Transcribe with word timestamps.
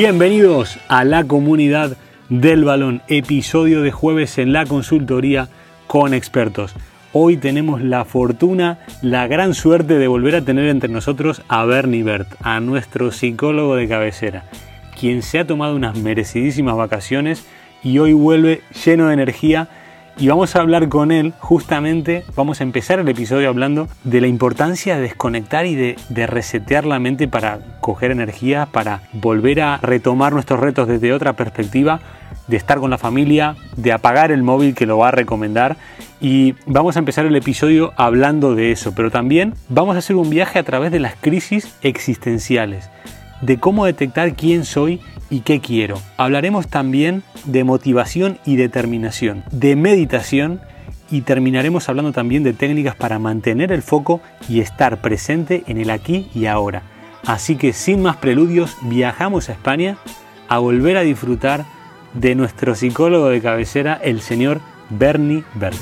Bienvenidos 0.00 0.78
a 0.86 1.02
la 1.02 1.24
comunidad 1.24 1.96
del 2.28 2.62
balón, 2.62 3.02
episodio 3.08 3.82
de 3.82 3.90
jueves 3.90 4.38
en 4.38 4.52
la 4.52 4.64
consultoría 4.64 5.48
con 5.88 6.14
expertos. 6.14 6.72
Hoy 7.12 7.36
tenemos 7.36 7.82
la 7.82 8.04
fortuna, 8.04 8.78
la 9.02 9.26
gran 9.26 9.54
suerte 9.54 9.98
de 9.98 10.06
volver 10.06 10.36
a 10.36 10.44
tener 10.44 10.68
entre 10.68 10.88
nosotros 10.88 11.42
a 11.48 11.64
Bernie 11.64 12.04
Bert, 12.04 12.28
a 12.42 12.60
nuestro 12.60 13.10
psicólogo 13.10 13.74
de 13.74 13.88
cabecera, 13.88 14.44
quien 15.00 15.20
se 15.20 15.40
ha 15.40 15.46
tomado 15.48 15.74
unas 15.74 15.98
merecidísimas 15.98 16.76
vacaciones 16.76 17.44
y 17.82 17.98
hoy 17.98 18.12
vuelve 18.12 18.62
lleno 18.84 19.08
de 19.08 19.14
energía 19.14 19.68
y 20.18 20.28
vamos 20.28 20.56
a 20.56 20.60
hablar 20.60 20.88
con 20.88 21.12
él 21.12 21.32
justamente, 21.38 22.24
vamos 22.34 22.60
a 22.60 22.64
empezar 22.64 22.98
el 22.98 23.08
episodio 23.08 23.48
hablando 23.48 23.88
de 24.02 24.20
la 24.20 24.26
importancia 24.26 24.96
de 24.96 25.02
desconectar 25.02 25.64
y 25.64 25.76
de, 25.76 26.26
resetear 26.26 26.84
la 26.84 26.98
mente 26.98 27.28
para 27.28 27.60
coger 27.80 28.10
energía, 28.10 28.66
para 28.66 29.02
volver 29.12 29.60
a 29.60 29.78
retomar 29.78 30.32
nuestros 30.32 30.58
retos 30.58 30.88
desde 30.88 31.12
otra 31.12 31.34
perspectiva, 31.34 32.00
de 32.48 32.56
estar 32.56 32.80
con 32.80 32.90
la 32.90 32.98
familia, 32.98 33.54
de 33.76 33.92
apagar 33.92 34.32
el 34.32 34.42
móvil 34.42 34.74
que 34.74 34.86
lo 34.86 34.98
va 34.98 35.08
a 35.08 35.12
recomendar. 35.12 35.76
Y 36.20 36.54
vamos 36.66 36.96
a 36.96 36.98
empezar 36.98 37.24
el 37.24 37.36
episodio 37.36 37.92
hablando 37.96 38.56
de 38.56 38.72
eso, 38.72 38.92
pero 38.94 39.10
también 39.10 39.54
vamos 39.68 39.94
a 39.94 40.00
hacer 40.00 40.16
un 40.16 40.30
viaje 40.30 40.58
a 40.58 40.64
través 40.64 40.90
de 40.90 40.98
las 40.98 41.14
crisis 41.14 41.76
existenciales, 41.82 42.90
de 43.40 43.58
cómo 43.58 43.84
detectar 43.86 44.34
quién 44.34 44.64
soy 44.64 45.00
y 45.30 45.40
qué 45.40 45.60
quiero. 45.60 46.00
Hablaremos 46.16 46.68
también 46.68 47.22
de 47.44 47.64
motivación 47.64 48.38
y 48.44 48.56
determinación, 48.56 49.44
de 49.50 49.76
meditación 49.76 50.60
y 51.10 51.22
terminaremos 51.22 51.88
hablando 51.88 52.12
también 52.12 52.42
de 52.42 52.52
técnicas 52.52 52.94
para 52.94 53.18
mantener 53.18 53.72
el 53.72 53.82
foco 53.82 54.20
y 54.48 54.60
estar 54.60 55.00
presente 55.00 55.64
en 55.66 55.78
el 55.78 55.90
aquí 55.90 56.28
y 56.34 56.46
ahora. 56.46 56.82
Así 57.26 57.56
que 57.56 57.72
sin 57.72 58.02
más 58.02 58.16
preludios, 58.16 58.76
viajamos 58.82 59.48
a 59.48 59.52
España 59.52 59.98
a 60.48 60.58
volver 60.58 60.96
a 60.96 61.02
disfrutar 61.02 61.64
de 62.14 62.34
nuestro 62.34 62.74
psicólogo 62.74 63.28
de 63.28 63.40
cabecera, 63.40 63.98
el 64.02 64.20
señor 64.20 64.60
Bernie 64.90 65.44
Bert. 65.54 65.76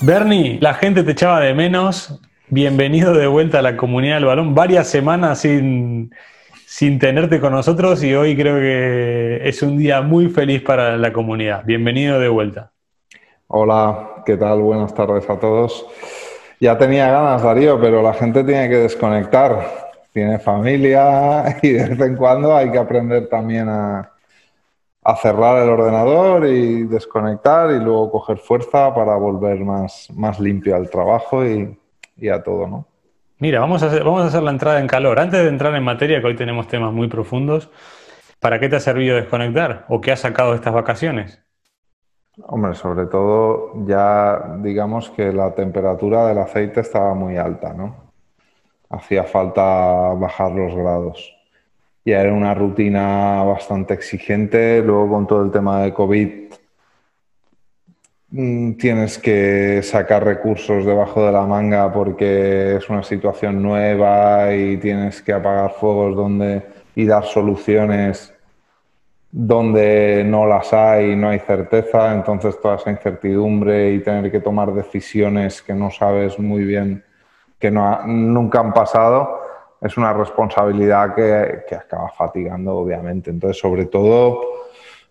Bernie, 0.00 0.58
la 0.60 0.74
gente 0.74 1.02
te 1.02 1.12
echaba 1.12 1.40
de 1.40 1.54
menos, 1.54 2.20
Bienvenido 2.48 3.12
de 3.12 3.26
vuelta 3.26 3.58
a 3.58 3.62
la 3.62 3.76
comunidad 3.76 4.16
del 4.16 4.26
balón. 4.26 4.54
Varias 4.54 4.86
semanas 4.86 5.40
sin, 5.40 6.14
sin 6.64 7.00
tenerte 7.00 7.40
con 7.40 7.50
nosotros 7.50 8.04
y 8.04 8.14
hoy 8.14 8.36
creo 8.36 8.54
que 8.60 9.40
es 9.48 9.64
un 9.64 9.76
día 9.76 10.00
muy 10.00 10.28
feliz 10.28 10.62
para 10.62 10.96
la 10.96 11.12
comunidad. 11.12 11.64
Bienvenido 11.64 12.20
de 12.20 12.28
vuelta. 12.28 12.70
Hola, 13.48 14.22
¿qué 14.24 14.36
tal? 14.36 14.60
Buenas 14.60 14.94
tardes 14.94 15.28
a 15.28 15.40
todos. 15.40 15.86
Ya 16.60 16.78
tenía 16.78 17.10
ganas, 17.10 17.42
Darío, 17.42 17.80
pero 17.80 18.00
la 18.00 18.14
gente 18.14 18.44
tiene 18.44 18.68
que 18.68 18.76
desconectar. 18.76 19.90
Tiene 20.12 20.38
familia 20.38 21.58
y 21.62 21.70
de 21.70 21.88
vez 21.88 22.00
en 22.00 22.14
cuando 22.14 22.56
hay 22.56 22.70
que 22.70 22.78
aprender 22.78 23.28
también 23.28 23.68
a, 23.68 24.12
cerrar 25.20 25.64
el 25.64 25.68
ordenador 25.68 26.46
y 26.46 26.84
desconectar 26.84 27.72
y 27.72 27.80
luego 27.80 28.12
coger 28.12 28.38
fuerza 28.38 28.94
para 28.94 29.16
volver 29.16 29.64
más, 29.64 30.08
más 30.14 30.38
limpio 30.38 30.76
al 30.76 30.88
trabajo 30.90 31.44
y, 31.44 31.76
y 32.16 32.28
a 32.28 32.42
todo, 32.42 32.66
¿no? 32.66 32.86
Mira, 33.38 33.60
vamos 33.60 33.82
a, 33.82 33.86
hacer, 33.86 34.02
vamos 34.02 34.22
a 34.22 34.26
hacer 34.26 34.42
la 34.42 34.50
entrada 34.50 34.80
en 34.80 34.86
calor. 34.86 35.20
Antes 35.20 35.42
de 35.42 35.48
entrar 35.48 35.74
en 35.74 35.82
materia, 35.82 36.20
que 36.20 36.26
hoy 36.26 36.36
tenemos 36.36 36.68
temas 36.68 36.92
muy 36.92 37.08
profundos, 37.08 37.70
¿para 38.40 38.58
qué 38.58 38.68
te 38.68 38.76
ha 38.76 38.80
servido 38.80 39.16
desconectar 39.16 39.84
o 39.88 40.00
qué 40.00 40.12
has 40.12 40.20
sacado 40.20 40.50
de 40.50 40.56
estas 40.56 40.72
vacaciones? 40.72 41.42
Hombre, 42.44 42.74
sobre 42.74 43.06
todo 43.06 43.72
ya 43.86 44.56
digamos 44.58 45.10
que 45.10 45.32
la 45.32 45.54
temperatura 45.54 46.26
del 46.26 46.38
aceite 46.38 46.80
estaba 46.80 47.14
muy 47.14 47.36
alta, 47.36 47.72
¿no? 47.72 47.96
Hacía 48.88 49.24
falta 49.24 49.62
bajar 50.14 50.52
los 50.52 50.74
grados. 50.74 51.34
Y 52.04 52.12
era 52.12 52.32
una 52.32 52.54
rutina 52.54 53.42
bastante 53.42 53.94
exigente. 53.94 54.80
Luego 54.82 55.10
con 55.10 55.26
todo 55.26 55.42
el 55.44 55.50
tema 55.50 55.82
de 55.82 55.92
COVID 55.92 56.52
tienes 58.78 59.18
que 59.18 59.80
sacar 59.82 60.24
recursos 60.24 60.84
debajo 60.84 61.24
de 61.24 61.32
la 61.32 61.46
manga 61.46 61.90
porque 61.92 62.76
es 62.76 62.88
una 62.90 63.02
situación 63.02 63.62
nueva 63.62 64.54
y 64.54 64.76
tienes 64.76 65.22
que 65.22 65.32
apagar 65.32 65.72
fuegos 65.72 66.14
donde 66.14 66.62
y 66.94 67.06
dar 67.06 67.24
soluciones 67.24 68.34
donde 69.30 70.22
no 70.24 70.46
las 70.46 70.72
hay, 70.72 71.16
no 71.16 71.28
hay 71.28 71.38
certeza, 71.40 72.12
entonces 72.14 72.60
toda 72.60 72.76
esa 72.76 72.90
incertidumbre 72.90 73.92
y 73.92 74.00
tener 74.00 74.30
que 74.30 74.40
tomar 74.40 74.72
decisiones 74.72 75.62
que 75.62 75.74
no 75.74 75.90
sabes 75.90 76.38
muy 76.38 76.64
bien, 76.64 77.04
que 77.58 77.70
no 77.70 78.06
nunca 78.06 78.60
han 78.60 78.72
pasado, 78.72 79.40
es 79.80 79.96
una 79.96 80.12
responsabilidad 80.12 81.14
que, 81.14 81.64
que 81.68 81.74
acaba 81.74 82.08
fatigando, 82.10 82.76
obviamente. 82.76 83.30
Entonces, 83.30 83.60
sobre 83.60 83.86
todo, 83.86 84.40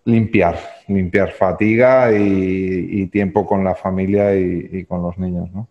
limpiar, 0.06 0.56
limpiar 0.86 1.32
fatiga 1.32 2.12
y, 2.12 3.06
tiempo 3.08 3.44
con 3.44 3.64
la 3.64 3.74
familia 3.74 4.34
y, 4.34 4.84
con 4.86 5.02
los 5.02 5.18
niños, 5.18 5.50
¿no? 5.52 5.68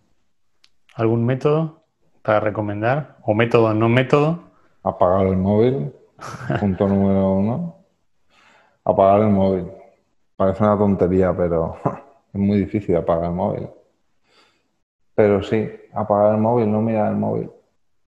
¿Algún 0.94 1.26
método 1.26 1.84
para 2.22 2.40
recomendar? 2.40 3.18
¿O 3.24 3.34
método 3.34 3.74
no 3.74 3.90
método? 3.90 4.44
Apagar 4.84 5.28
el 5.28 5.38
móvil, 5.38 5.92
punto 6.60 6.88
número 6.88 7.32
uno. 7.32 7.76
Apagar 8.84 9.22
el 9.22 9.30
móvil. 9.30 9.72
Parece 10.36 10.64
una 10.64 10.78
tontería, 10.78 11.36
pero 11.36 11.78
es 12.34 12.40
muy 12.40 12.60
difícil 12.60 12.96
apagar 12.96 13.26
el 13.26 13.36
móvil. 13.36 13.70
Pero 15.16 15.42
sí, 15.44 15.70
apagar 15.94 16.36
el 16.36 16.42
móvil, 16.42 16.72
no 16.72 16.82
mirar 16.82 17.12
el 17.12 17.18
móvil. 17.18 17.50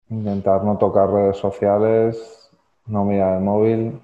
Intentar 0.09 0.62
no 0.62 0.78
tocar 0.78 1.10
redes 1.10 1.37
sociales, 1.37 2.50
no 2.87 3.04
mirar 3.04 3.39
el 3.39 3.44
móvil, 3.44 4.00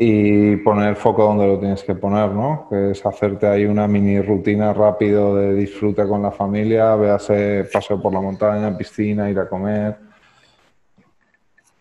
y 0.00 0.54
poner 0.58 0.90
el 0.90 0.96
foco 0.96 1.24
donde 1.24 1.44
lo 1.44 1.58
tienes 1.58 1.82
que 1.82 1.96
poner, 1.96 2.30
¿no? 2.30 2.68
Que 2.70 2.92
es 2.92 3.04
hacerte 3.04 3.48
ahí 3.48 3.64
una 3.64 3.88
mini 3.88 4.20
rutina 4.20 4.72
rápido 4.72 5.34
de 5.34 5.54
disfrute 5.54 6.06
con 6.06 6.22
la 6.22 6.30
familia, 6.30 6.94
véase 6.94 7.68
paseo 7.72 8.00
por 8.00 8.12
la 8.12 8.20
montaña, 8.20 8.78
piscina, 8.78 9.28
ir 9.28 9.40
a 9.40 9.48
comer. 9.48 9.96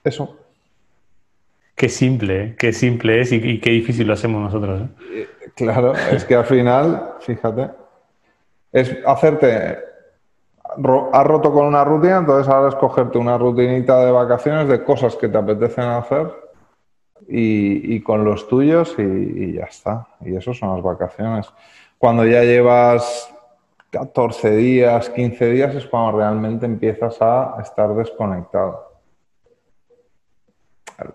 Eso. 0.03 0.35
Qué 1.75 1.89
simple, 1.89 2.43
¿eh? 2.43 2.55
qué 2.57 2.73
simple 2.73 3.21
es 3.21 3.31
y, 3.31 3.59
qué 3.59 3.69
difícil 3.69 4.07
lo 4.07 4.13
hacemos 4.13 4.41
nosotros. 4.41 4.81
¿eh? 4.81 4.87
Eh, 5.13 5.27
claro, 5.55 5.93
es 6.11 6.25
que 6.25 6.33
al 6.33 6.45
final, 6.45 7.13
fíjate, 7.19 7.69
es 8.71 8.97
hacerte 9.05 9.77
has 11.13 11.25
roto 11.25 11.51
con 11.53 11.67
una 11.67 11.83
rutina, 11.83 12.17
entonces 12.17 12.51
ahora 12.51 12.69
es 12.69 12.75
cogerte 12.75 13.19
una 13.19 13.37
rutinita 13.37 14.03
de 14.03 14.11
vacaciones 14.11 14.67
de 14.67 14.83
cosas 14.83 15.15
que 15.15 15.29
te 15.29 15.37
apetecen 15.37 15.83
hacer 15.85 16.46
y, 17.27 17.99
con 18.01 18.23
los 18.23 18.47
tuyos 18.47 18.95
y, 18.97 19.53
ya 19.53 19.65
está. 19.65 20.07
Y 20.21 20.35
eso 20.35 20.53
son 20.53 20.75
las 20.75 20.83
vacaciones. 20.83 21.51
Cuando 21.97 22.25
ya 22.25 22.43
llevas 22.43 23.33
14 23.89 24.55
días, 24.55 25.09
15 25.09 25.51
días 25.51 25.75
es 25.75 25.85
cuando 25.85 26.17
realmente 26.17 26.65
empiezas 26.65 27.21
a 27.21 27.57
estar 27.61 27.93
desconectado. 27.95 28.85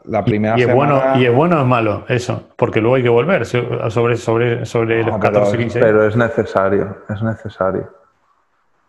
La 0.04 0.24
primera 0.24 0.56
y, 0.56 0.62
es 0.62 0.72
bueno, 0.72 1.00
y 1.16 1.26
es 1.26 1.34
bueno 1.34 1.56
o 1.58 1.60
es 1.62 1.66
malo 1.66 2.04
eso, 2.08 2.50
porque 2.56 2.80
luego 2.80 2.94
hay 2.96 3.02
que 3.02 3.08
volver 3.08 3.44
sobre, 3.44 4.16
sobre, 4.16 4.64
sobre 4.64 5.02
los 5.02 5.18
14, 5.18 5.58
15 5.58 5.78
días. 5.78 5.90
Pero 5.90 6.06
es 6.06 6.16
necesario, 6.16 6.98
es 7.08 7.20
necesario. 7.20 7.90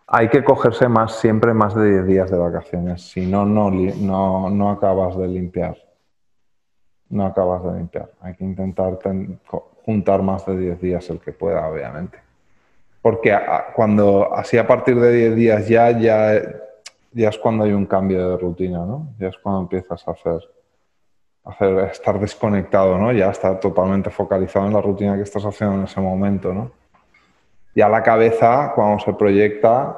Hay 0.06 0.30
que 0.30 0.44
cogerse 0.44 0.88
más, 0.88 1.16
siempre 1.16 1.52
más 1.56 1.74
de 1.74 1.94
10 1.94 2.06
días 2.06 2.30
de 2.30 2.38
vacaciones, 2.38 3.02
si 3.02 3.26
no, 3.26 3.44
no, 3.44 3.72
no 4.52 4.70
acabas 4.70 5.18
de 5.18 5.28
limpiar 5.28 5.76
no 7.10 7.26
acabas 7.26 7.64
de 7.64 7.74
limpiar. 7.74 8.10
Hay 8.22 8.34
que 8.36 8.44
intentar 8.44 9.00
juntar 9.86 10.22
más 10.22 10.46
de 10.46 10.58
10 10.58 10.82
días 10.82 11.10
el 11.10 11.20
que 11.20 11.32
pueda, 11.32 11.68
obviamente. 11.68 12.18
Porque 13.02 13.38
cuando 13.76 14.34
así 14.34 14.58
a 14.58 14.66
partir 14.66 15.00
de 15.00 15.12
10 15.12 15.36
días 15.36 15.68
ya, 15.68 15.92
ya, 15.92 16.42
ya 17.12 17.30
es 17.30 17.38
cuando 17.38 17.66
hay 17.66 17.74
un 17.74 17.86
cambio 17.86 18.30
de 18.30 18.38
rutina, 18.38 18.86
¿no? 18.86 19.10
Ya 19.20 19.28
es 19.28 19.38
cuando 19.38 19.62
empiezas 19.62 20.08
a 20.08 20.12
hacer, 20.12 20.40
hacer 21.44 21.80
estar 21.92 22.20
desconectado, 22.20 22.98
¿no? 22.98 23.12
Ya 23.12 23.30
estar 23.30 23.60
totalmente 23.60 24.10
focalizado 24.10 24.68
en 24.68 24.74
la 24.74 24.82
rutina 24.82 25.16
que 25.16 25.24
estás 25.24 25.44
haciendo 25.46 25.76
en 25.76 25.84
ese 25.84 26.00
momento, 26.00 26.54
¿no? 26.54 26.72
Ya 27.76 27.90
la 27.90 28.02
cabeza, 28.02 28.72
cuando 28.74 29.04
se 29.04 29.14
proyecta, 29.14 29.98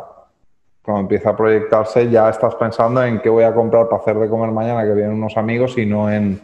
cuando 0.82 1.02
empieza 1.02 1.32
a 1.32 1.36
proyectarse, 1.36 2.10
ya 2.10 2.30
estás 2.30 2.56
pensando 2.56 3.04
en 3.04 3.20
qué 3.20 3.30
voy 3.30 3.44
a 3.44 3.54
comprar 3.54 3.88
para 3.88 4.02
hacer 4.02 4.18
de 4.18 4.30
comer 4.30 4.52
mañana 4.52 4.84
que 4.84 4.94
vienen 4.94 5.14
unos 5.14 5.36
amigos 5.38 5.78
y 5.78 5.86
no 5.86 6.12
en 6.12 6.40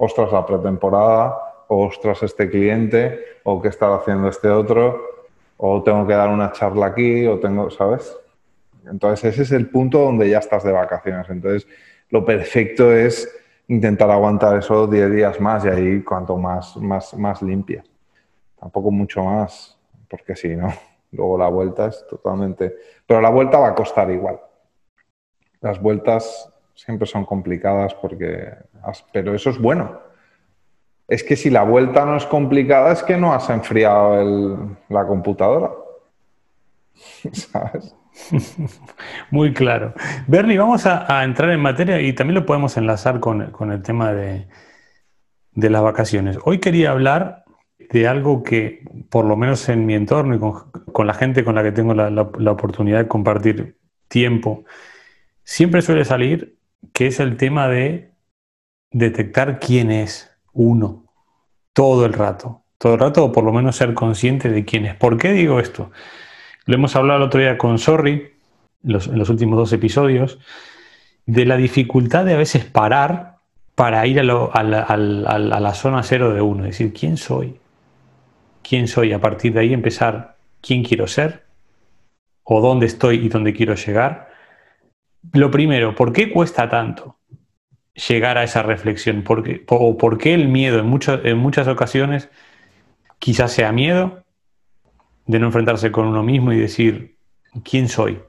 ostras, 0.00 0.32
la 0.32 0.46
pretemporada, 0.46 1.36
o 1.68 1.86
ostras, 1.86 2.22
este 2.22 2.48
cliente, 2.48 3.20
o 3.44 3.60
qué 3.60 3.68
está 3.68 3.94
haciendo 3.94 4.28
este 4.28 4.48
otro, 4.48 4.98
o 5.58 5.82
tengo 5.82 6.06
que 6.06 6.14
dar 6.14 6.30
una 6.30 6.52
charla 6.52 6.86
aquí, 6.86 7.26
o 7.26 7.38
tengo, 7.38 7.70
¿sabes? 7.70 8.16
Entonces 8.86 9.34
ese 9.34 9.42
es 9.42 9.52
el 9.52 9.68
punto 9.68 10.00
donde 10.00 10.28
ya 10.30 10.38
estás 10.38 10.64
de 10.64 10.72
vacaciones. 10.72 11.28
Entonces 11.28 11.68
lo 12.08 12.24
perfecto 12.24 12.90
es 12.92 13.28
intentar 13.68 14.10
aguantar 14.10 14.56
eso 14.56 14.86
10 14.86 15.12
días 15.12 15.38
más 15.38 15.64
y 15.66 15.68
ahí 15.68 16.02
cuanto 16.02 16.38
más, 16.38 16.76
más, 16.78 17.14
más 17.14 17.42
limpia. 17.42 17.84
Tampoco 18.58 18.90
mucho 18.90 19.22
más, 19.22 19.78
porque 20.08 20.34
si 20.34 20.56
no, 20.56 20.72
luego 21.12 21.36
la 21.36 21.48
vuelta 21.48 21.86
es 21.88 22.06
totalmente... 22.08 22.74
Pero 23.06 23.20
la 23.20 23.30
vuelta 23.30 23.58
va 23.58 23.68
a 23.68 23.74
costar 23.74 24.10
igual. 24.10 24.40
Las 25.60 25.78
vueltas 25.78 26.49
siempre 26.84 27.06
son 27.06 27.24
complicadas 27.24 27.94
porque... 27.94 28.54
Pero 29.12 29.34
eso 29.34 29.50
es 29.50 29.58
bueno. 29.58 30.00
Es 31.06 31.22
que 31.22 31.36
si 31.36 31.50
la 31.50 31.62
vuelta 31.62 32.04
no 32.04 32.16
es 32.16 32.24
complicada 32.24 32.92
es 32.92 33.02
que 33.02 33.16
no 33.16 33.34
has 33.34 33.50
enfriado 33.50 34.76
la 34.88 35.06
computadora. 35.06 35.70
¿Sabes? 37.32 37.94
Muy 39.30 39.52
claro. 39.52 39.94
Bernie, 40.26 40.58
vamos 40.58 40.86
a, 40.86 41.22
entrar 41.24 41.50
en 41.50 41.60
materia 41.60 42.00
y 42.00 42.12
también 42.12 42.36
lo 42.36 42.46
podemos 42.46 42.76
enlazar 42.76 43.20
con, 43.20 43.42
el 43.72 43.82
tema 43.82 44.12
de, 44.12 44.48
las 45.54 45.82
vacaciones. 45.82 46.38
Hoy 46.44 46.58
quería 46.58 46.92
hablar 46.92 47.44
de 47.78 48.08
algo 48.08 48.42
que, 48.42 48.84
por 49.10 49.24
lo 49.26 49.36
menos 49.36 49.68
en 49.68 49.84
mi 49.84 49.94
entorno 49.94 50.34
y 50.34 50.92
con, 50.92 51.06
la 51.06 51.14
gente 51.14 51.44
con 51.44 51.54
la 51.54 51.62
que 51.62 51.72
tengo 51.72 51.92
la, 51.94 52.22
oportunidad 52.52 52.98
de 52.98 53.08
compartir 53.08 53.76
tiempo, 54.08 54.64
siempre 55.44 55.82
suele 55.82 56.04
salir, 56.04 56.59
que 57.00 57.06
es 57.06 57.18
el 57.18 57.38
tema 57.38 57.66
de 57.66 58.12
detectar 58.92 59.58
quién 59.58 59.90
es 59.90 60.36
uno 60.52 61.06
todo 61.72 62.04
el 62.04 62.12
rato. 62.12 62.62
Todo 62.76 62.92
el 62.92 63.00
rato, 63.00 63.24
o 63.24 63.32
por 63.32 63.42
lo 63.42 63.54
menos 63.54 63.76
ser 63.76 63.94
consciente 63.94 64.50
de 64.50 64.66
quién 64.66 64.84
es. 64.84 64.96
¿Por 64.96 65.16
qué 65.16 65.32
digo 65.32 65.60
esto? 65.60 65.90
Lo 66.66 66.74
hemos 66.74 66.94
hablado 66.96 67.20
el 67.20 67.24
otro 67.24 67.40
día 67.40 67.56
con 67.56 67.78
Sorry, 67.78 68.34
en 68.84 68.92
los, 68.92 69.30
últimos 69.30 69.56
dos 69.56 69.72
episodios, 69.72 70.40
de 71.24 71.46
la 71.46 71.56
dificultad 71.56 72.26
de 72.26 72.34
a 72.34 72.36
veces 72.36 72.66
parar 72.66 73.38
para 73.74 74.06
ir 74.06 74.20
a, 74.20 74.22
la, 74.22 75.74
zona 75.74 76.02
cero 76.02 76.34
de 76.34 76.42
uno, 76.42 76.64
decir, 76.64 76.92
¿quién 76.92 77.16
soy? 77.16 77.58
¿Quién 78.62 78.88
soy? 78.88 79.14
A 79.14 79.22
partir 79.22 79.54
de 79.54 79.60
ahí 79.60 79.72
empezar, 79.72 80.36
¿quién 80.60 80.84
quiero 80.84 81.06
ser? 81.06 81.46
¿O 82.42 82.60
dónde 82.60 82.84
estoy 82.84 83.24
y 83.24 83.30
dónde 83.30 83.54
quiero 83.54 83.74
llegar? 83.74 84.29
Lo 85.32 85.50
primero, 85.50 85.94
¿por 85.94 86.12
qué 86.12 86.32
cuesta 86.32 86.68
tanto 86.68 87.16
llegar 87.94 88.38
a 88.38 88.44
esa 88.44 88.62
reflexión? 88.62 89.22
¿Por 89.22 89.42
qué, 89.42 89.64
¿O 89.68 89.96
por 89.96 90.18
qué 90.18 90.34
el 90.34 90.48
miedo 90.48 90.80
en, 90.80 91.26
en 91.26 91.38
muchas 91.38 91.68
ocasiones 91.68 92.30
quizás 93.18 93.52
sea 93.52 93.70
miedo 93.70 94.24
de 95.26 95.38
no 95.38 95.46
enfrentarse 95.46 95.92
con 95.92 96.06
uno 96.06 96.22
mismo 96.22 96.52
y 96.52 96.58
decir, 96.58 97.16
¿quién 97.62 97.88
soy? 97.88 98.20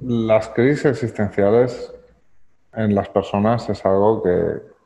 Las 0.00 0.48
crisis 0.48 0.84
existenciales 0.84 1.94
en 2.74 2.94
las 2.94 3.08
personas 3.08 3.68
es 3.70 3.84
algo 3.86 4.22
que 4.22 4.76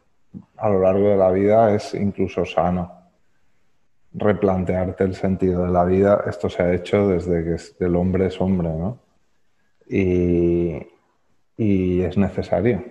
a 0.59 0.69
lo 0.69 0.81
largo 0.81 1.09
de 1.09 1.17
la 1.17 1.31
vida 1.31 1.75
es 1.75 1.95
incluso 1.95 2.45
sano. 2.45 2.93
Replantearte 4.13 5.05
el 5.05 5.15
sentido 5.15 5.65
de 5.65 5.73
la 5.73 5.85
vida, 5.85 6.25
esto 6.29 6.49
se 6.49 6.63
ha 6.63 6.73
hecho 6.73 7.09
desde 7.09 7.45
que 7.45 7.85
el 7.85 7.97
hombre 7.97 8.27
es 8.27 8.41
hombre, 8.41 8.69
¿no? 8.69 8.99
Y, 9.89 10.87
y 11.61 12.03
es 12.03 12.17
necesario, 12.17 12.83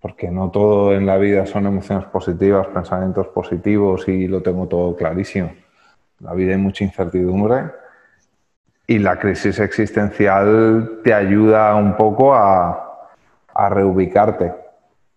porque 0.00 0.30
no 0.30 0.50
todo 0.50 0.94
en 0.94 1.06
la 1.06 1.16
vida 1.16 1.46
son 1.46 1.66
emociones 1.66 2.06
positivas, 2.06 2.66
pensamientos 2.68 3.28
positivos 3.28 4.08
y 4.08 4.28
lo 4.28 4.42
tengo 4.42 4.66
todo 4.66 4.96
clarísimo 4.96 5.50
la 6.20 6.32
vida 6.32 6.52
hay 6.52 6.58
mucha 6.58 6.84
incertidumbre 6.84 7.70
y 8.86 8.98
la 8.98 9.18
crisis 9.18 9.58
existencial 9.58 11.00
te 11.04 11.12
ayuda 11.12 11.74
un 11.74 11.96
poco 11.96 12.34
a, 12.34 12.82
reubicarte. 13.70 14.52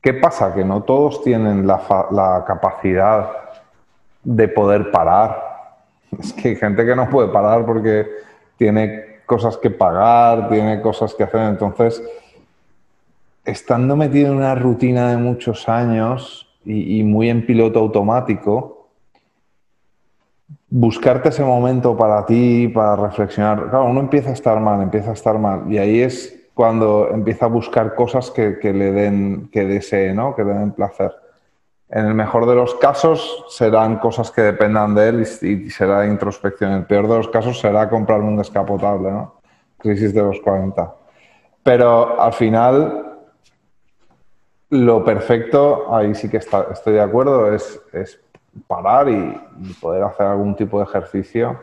¿Qué 0.01 0.13
pasa? 0.13 0.53
Que 0.53 0.63
no 0.63 0.83
todos 0.83 1.21
tienen 1.23 1.67
la, 1.67 2.43
capacidad 2.47 3.29
de 4.23 4.47
poder 4.47 4.91
parar. 4.91 5.47
Es 6.19 6.33
que 6.33 6.49
hay 6.49 6.55
gente 6.55 6.85
que 6.85 6.95
no 6.95 7.09
puede 7.09 7.27
parar 7.27 7.65
porque 7.65 8.07
tiene 8.57 9.19
cosas 9.25 9.57
que 9.57 9.69
pagar, 9.69 10.49
tiene 10.49 10.81
cosas 10.81 11.13
que 11.13 11.23
hacer. 11.23 11.41
Entonces, 11.41 12.01
estando 13.49 13.95
metido 13.95 14.31
en 14.31 14.37
una 14.37 14.55
rutina 14.55 15.11
de 15.11 15.17
muchos 15.17 15.67
años 15.67 16.47
y 16.65 17.03
muy 17.03 17.29
en 17.29 17.45
piloto 17.45 17.79
automático, 17.79 18.79
buscarte 20.69 21.29
ese 21.29 21.43
momento 21.43 21.97
para 21.97 22.25
ti, 22.25 22.67
para 22.67 22.95
reflexionar. 22.95 23.69
Claro, 23.69 23.85
uno 23.85 24.01
empieza 24.01 24.29
a 24.29 24.33
estar 24.33 24.59
mal, 24.59 24.81
empieza 24.81 25.11
a 25.11 25.13
estar 25.13 25.37
mal. 25.39 25.71
Y 25.71 25.77
ahí 25.77 26.01
es 26.01 26.49
cuando 26.53 27.09
empieza 27.11 27.45
a 27.45 27.49
buscar 27.49 27.95
cosas 27.95 28.31
que, 28.31 28.59
le 28.61 28.91
den, 28.91 29.49
que 29.51 29.65
desee, 29.65 30.13
¿no? 30.13 30.35
Que 30.35 30.43
le 30.43 30.53
den 30.53 30.71
placer. 30.71 31.13
En 31.89 32.05
el 32.05 32.13
mejor 32.13 32.45
de 32.45 32.53
los 32.53 32.75
casos 32.75 33.45
serán 33.49 33.97
cosas 33.97 34.29
que 34.29 34.41
dependan 34.41 34.93
de 34.93 35.09
él 35.09 35.21
y, 35.41 35.69
será 35.71 36.05
introspección. 36.05 36.71
En 36.71 36.77
el 36.79 36.85
peor 36.85 37.07
de 37.07 37.17
los 37.17 37.29
casos 37.29 37.59
será 37.59 37.89
comprarme 37.89 38.27
un 38.27 38.37
descapotable, 38.37 39.09
¿no? 39.09 39.35
Crisis 39.77 40.13
de 40.13 40.21
los 40.21 40.39
40. 40.41 40.93
Pero 41.63 42.21
al 42.21 42.33
final, 42.33 43.08
lo 44.69 45.03
perfecto, 45.03 45.93
ahí 45.93 46.13
sí 46.13 46.29
que 46.29 46.37
estoy 46.37 46.93
de 46.93 47.01
acuerdo, 47.01 47.53
es, 47.53 47.81
es 47.91 48.19
parar 48.67 49.09
y, 49.09 49.35
poder 49.81 50.03
hacer 50.03 50.27
algún 50.27 50.55
tipo 50.55 50.79
de 50.79 50.85
ejercicio 50.85 51.59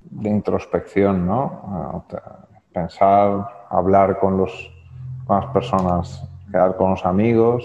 de 0.00 0.30
introspección, 0.30 1.26
¿no? 1.26 2.04
Pensar, 2.72 3.66
hablar 3.70 4.18
con, 4.18 4.36
los, 4.36 4.70
las 5.28 5.46
personas, 5.46 6.28
quedar 6.50 6.76
con 6.76 6.90
los 6.90 7.04
amigos, 7.04 7.64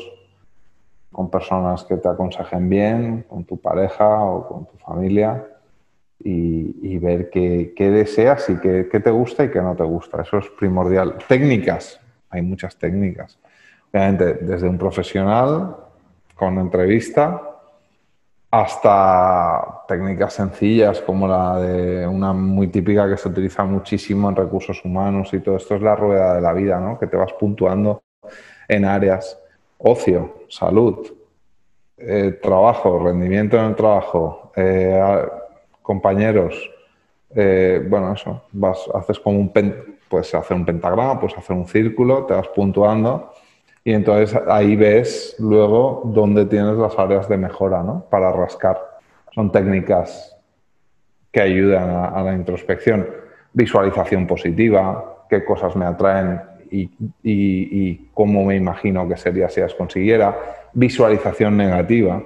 con 1.12 1.30
personas 1.30 1.84
que 1.84 1.98
te 1.98 2.08
aconsejen 2.08 2.70
bien, 2.70 3.26
con 3.28 3.44
tu 3.44 3.58
pareja 3.60 4.24
o 4.24 4.48
con 4.48 4.66
tu 4.66 4.78
familia 4.78 5.46
y, 6.20 6.98
ver 7.00 7.30
qué, 7.30 7.74
deseas 7.78 8.50
y 8.50 8.58
qué, 8.60 8.88
qué, 8.92 9.00
te 9.00 9.12
gusta 9.12 9.44
y 9.44 9.52
qué 9.52 9.62
no 9.62 9.76
te 9.76 9.84
gusta. 9.84 10.22
Eso 10.22 10.38
es 10.38 10.48
primordial. 10.50 11.18
Técnicas, 11.28 12.00
hay 12.30 12.42
muchas 12.42 12.76
técnicas. 12.78 13.41
Obviamente, 13.94 14.34
desde 14.42 14.70
un 14.70 14.78
profesional, 14.78 15.76
con 16.36 16.58
entrevista, 16.58 17.42
hasta 18.52 19.84
técnicas 19.88 20.34
sencillas 20.34 21.00
como 21.02 21.28
la 21.28 21.58
de 21.58 22.06
una 22.06 22.34
muy 22.34 22.68
típica 22.68 23.10
que 23.10 23.16
se 23.16 23.30
utiliza 23.30 23.64
muchísimo 23.64 24.30
en 24.30 24.36
recursos 24.36 24.84
humanos 24.84 25.34
y 25.34 25.40
todo 25.40 25.56
esto 25.56 25.76
es 25.76 25.82
la 25.82 25.96
rueda 25.96 26.36
de 26.36 26.42
la 26.42 26.52
vida, 26.52 26.80
¿no? 26.80 27.00
que 27.00 27.08
te 27.08 27.16
vas 27.16 27.32
puntuando 27.34 28.04
en 28.68 28.84
áreas 28.84 29.40
ocio, 29.78 30.44
salud, 30.50 31.14
eh, 31.98 32.40
trabajo, 32.42 33.00
rendimiento 33.00 33.58
en 33.58 33.66
el 33.66 33.76
trabajo, 33.76 34.52
eh, 34.56 35.26
compañeros, 35.82 36.70
eh, 37.34 37.86
bueno, 37.88 38.14
eso, 38.14 38.44
vas, 38.52 38.90
haces 38.94 39.20
como 39.20 39.40
un, 39.40 39.52
puedes 40.10 40.34
hacer 40.36 40.58
un 40.58 40.66
pentagrama, 40.66 41.20
puedes 41.20 41.38
hacer 41.38 41.56
un 41.56 41.68
círculo, 41.68 42.26
te 42.26 42.34
vas 42.34 42.48
puntuando 42.50 43.31
y 43.84 43.94
entonces 43.94 44.40
ahí 44.48 44.76
ves 44.76 45.36
luego 45.40 46.04
dónde 46.06 46.46
tienes 46.46 46.78
las 46.78 46.98
áreas 47.00 47.28
de 47.28 47.38
mejora, 47.38 47.82
¿no? 47.82 48.06
Para 48.10 48.32
rascar. 48.32 48.80
Son 49.34 49.52
técnicas 49.52 50.38
que 51.32 51.42
ayudan 51.42 51.90
a, 51.90 52.22
la 52.22 52.34
introspección. 52.34 53.08
Visualización 53.54 54.28
positiva, 54.28 55.26
qué 55.30 55.44
cosas 55.44 55.76
me 55.76 55.86
atraen 55.86 56.42
y, 56.72 58.10
cómo 58.14 58.46
me 58.46 58.56
imagino 58.56 59.08
que 59.08 59.18
sería 59.18 59.50
si 59.50 59.62
las 59.62 59.74
consiguiera. 59.74 60.38
Visualización 60.74 61.58
negativa. 61.58 62.22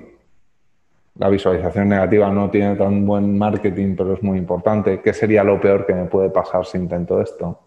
La 1.17 1.29
visualización 1.29 1.87
negativa 1.87 2.29
no 2.29 2.49
tiene 2.49 2.75
tan 2.75 3.05
buen 3.05 3.37
marketing, 3.37 3.95
pero 3.95 4.13
es 4.13 4.21
muy 4.21 4.37
importante. 4.37 4.99
¿Qué 4.99 5.13
sería 5.13 5.43
lo 5.43 5.61
peor 5.61 5.85
que 5.85 5.93
me 5.93 6.05
puede 6.05 6.29
pasar 6.29 6.65
si 6.65 6.77
intento 6.77 7.21
esto? 7.21 7.64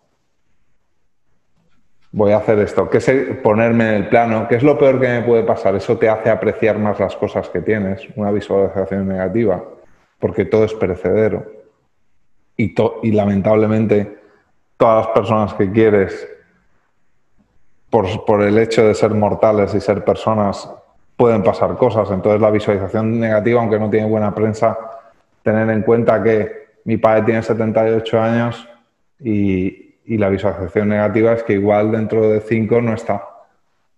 Voy 2.13 2.33
a 2.33 2.39
hacer 2.39 2.59
esto, 2.61 2.89
que 2.89 2.99
es 2.99 3.11
ponerme 3.43 3.89
en 3.89 3.95
el 3.95 4.09
plano, 4.09 4.49
¿qué 4.49 4.57
es 4.57 4.63
lo 4.63 4.79
peor 4.79 5.01
que 5.01 5.09
me 5.09 5.23
puede 5.23 5.43
pasar? 5.43 5.75
Eso 5.75 5.99
te 5.99 6.09
hace 6.09 6.31
apreciar 6.31 6.79
más 6.79 6.99
las 6.99 7.15
cosas 7.17 7.49
que 7.49 7.61
tienes, 7.61 8.07
una 8.17 8.31
visualización 8.31 9.09
negativa, 9.09 9.63
porque 10.19 10.45
todo 10.45 10.65
es 10.65 10.75
perecedero. 10.75 11.47
Y, 12.57 12.75
y 13.03 13.13
lamentablemente 13.13 14.19
todas 14.77 15.07
las 15.07 15.15
personas 15.15 15.55
que 15.55 15.71
quieres, 15.71 16.29
por, 17.91 18.25
por 18.25 18.43
el 18.43 18.59
hecho 18.59 18.87
de 18.87 18.95
ser 18.95 19.13
mortales 19.13 19.75
y 19.75 19.81
ser 19.81 20.05
personas, 20.05 20.71
pueden 21.17 21.43
pasar 21.43 21.77
cosas. 21.77 22.11
Entonces 22.11 22.41
la 22.41 22.51
visualización 22.51 23.21
negativa, 23.21 23.61
aunque 23.61 23.79
no 23.79 23.91
tiene 23.91 24.07
buena 24.07 24.35
prensa, 24.35 24.79
tener 25.43 25.69
en 25.71 25.83
cuenta 25.83 26.23
que 26.23 26.69
mi 26.85 26.97
padre 26.97 27.23
tiene 27.23 27.43
78 27.43 28.21
años 28.21 28.69
y, 29.21 29.88
y 30.09 30.17
la 30.17 30.31
visualización 30.31 30.89
negativa 30.89 31.35
es 31.35 31.43
que 31.43 31.53
igual 31.53 31.93
dentro 31.93 32.31
de 32.31 32.41
cinco 32.41 32.81
no 32.81 32.95
está. 32.95 33.29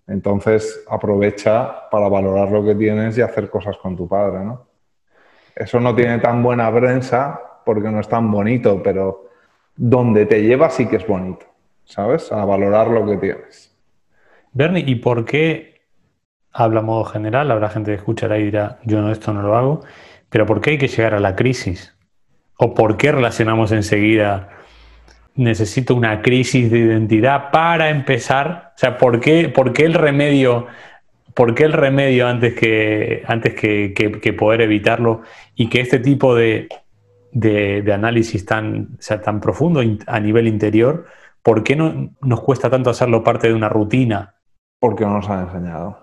Entonces 0.09 0.85
aprovecha 0.90 1.88
para 1.88 2.09
valorar 2.09 2.50
lo 2.50 2.64
que 2.64 2.75
tienes 2.75 3.17
y 3.17 3.23
hacer 3.23 3.49
cosas 3.49 3.76
con 3.76 3.97
tu 3.97 4.09
padre, 4.09 4.45
¿no? 4.45 4.67
Eso 5.55 5.79
no 5.79 5.95
tiene 5.95 6.19
tan 6.19 6.43
buena 6.43 6.73
prensa 6.75 7.40
porque 7.64 7.90
no 7.90 8.00
es 8.00 8.09
tan 8.09 8.29
bonito, 8.29 8.83
pero 8.83 9.29
donde 9.76 10.26
te 10.26 10.43
lleva 10.43 10.69
sí 10.69 10.87
que 10.87 10.97
es 10.97 11.07
bonito, 11.07 11.47
¿sabes? 11.85 12.33
A 12.33 12.45
valorar 12.45 12.88
lo 12.88 13.07
que 13.07 13.17
tienes. 13.17 13.73
Bernie, 14.52 14.83
¿y 14.85 14.97
por 14.97 15.25
qué, 15.25 15.83
habla 16.52 16.83
modo 16.83 17.05
general, 17.05 17.52
habrá 17.52 17.69
gente 17.69 17.93
que 17.93 17.99
escuchará 17.99 18.37
y 18.38 18.45
dirá, 18.47 18.81
yo 18.83 19.00
no, 19.00 19.12
esto 19.12 19.33
no 19.33 19.43
lo 19.43 19.57
hago, 19.57 19.85
pero 20.29 20.45
¿por 20.45 20.61
qué 20.61 20.71
hay 20.71 20.79
que 20.79 20.88
llegar 20.88 21.14
a 21.14 21.21
la 21.21 21.37
crisis? 21.37 21.97
¿O 22.57 22.75
por 22.75 22.97
qué 22.97 23.12
relacionamos 23.12 23.71
enseguida 23.71 24.60
necesito 25.40 25.94
una 25.94 26.23
crisis 26.23 26.70
de 26.70 26.78
identidad 26.78 27.50
para 27.50 27.90
empezar? 27.90 28.73
O 28.76 28.78
sea, 28.78 28.99
¿por 28.99 29.20
qué, 29.20 29.49
por 29.49 29.73
qué 29.73 29.85
el 29.85 29.94
remedio? 29.94 30.66
¿Por 31.35 31.54
qué 31.54 31.64
el 31.64 31.73
remedio 31.73 32.28
antes 32.28 32.54
que, 32.54 33.23
antes 33.26 33.54
que, 33.54 33.94
que, 33.94 34.32
poder 34.32 34.61
evitarlo? 34.61 35.23
Y 35.54 35.68
que 35.68 35.80
este 35.80 35.99
tipo 35.99 36.35
de, 36.35 36.68
de, 37.32 37.82
de, 37.82 37.92
análisis 37.92 38.44
tan, 38.44 38.97
sea, 38.99 39.20
tan 39.23 39.40
profundo 39.40 39.80
a 40.06 40.20
nivel 40.20 40.47
interior, 40.47 41.06
¿por 41.42 41.62
qué 41.64 41.76
no 41.76 42.11
nos 42.20 42.40
cuesta 42.42 42.68
tanto 42.68 42.90
hacerlo 42.90 43.25
parte 43.25 43.49
de 43.49 43.54
una 43.54 43.68
rutina? 43.68 44.35
Porque 44.78 45.04
no 45.04 45.14
nos 45.14 45.28
han 45.30 45.47
enseñado. 45.47 45.99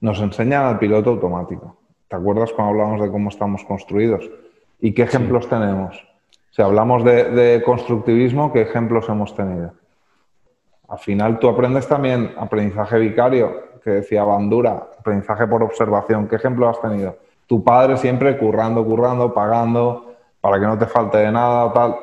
Nos 0.00 0.20
enseñan 0.20 0.64
al 0.64 0.78
piloto 0.78 1.10
automático. 1.10 1.78
¿Te 2.08 2.16
acuerdas 2.16 2.52
cuando 2.52 2.72
hablamos 2.72 3.00
de 3.02 3.10
cómo 3.10 3.28
estamos 3.28 3.64
construidos? 3.64 4.28
¿Y 4.80 4.92
qué 4.92 5.02
ejemplos 5.02 5.48
tenemos? 5.48 6.04
Si 6.56 6.62
hablamos 6.62 7.04
de, 7.04 7.62
constructivismo, 7.66 8.50
¿qué 8.50 8.62
ejemplos 8.62 9.06
hemos 9.10 9.36
tenido? 9.36 9.74
Al 10.88 10.98
final 10.98 11.38
tú 11.38 11.50
aprendes 11.50 11.86
también 11.86 12.32
aprendizaje 12.38 12.98
vicario, 12.98 13.78
que 13.84 13.90
decía 13.90 14.24
Bandura, 14.24 14.88
aprendizaje 14.98 15.46
por 15.46 15.62
observación. 15.62 16.26
¿Qué 16.26 16.36
ejemplo 16.36 16.66
has 16.66 16.80
tenido? 16.80 17.18
Tu 17.46 17.62
padre 17.62 17.98
siempre 17.98 18.38
currando, 18.38 18.86
currando, 18.86 19.34
pagando 19.34 20.14
para 20.40 20.58
que 20.58 20.64
no 20.64 20.78
te 20.78 20.86
falte 20.86 21.18
de 21.18 21.30
nada 21.30 21.70
tal. 21.74 21.94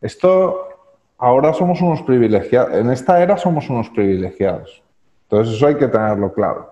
Esto 0.00 0.68
ahora 1.18 1.52
somos 1.52 1.80
unos 1.80 2.00
privilegiados. 2.02 2.74
En 2.74 2.92
esta 2.92 3.20
era 3.20 3.36
somos 3.36 3.68
unos 3.68 3.90
privilegiados. 3.90 4.84
Entonces 5.24 5.56
eso 5.56 5.66
hay 5.66 5.74
que 5.74 5.88
tenerlo 5.88 6.32
claro. 6.32 6.70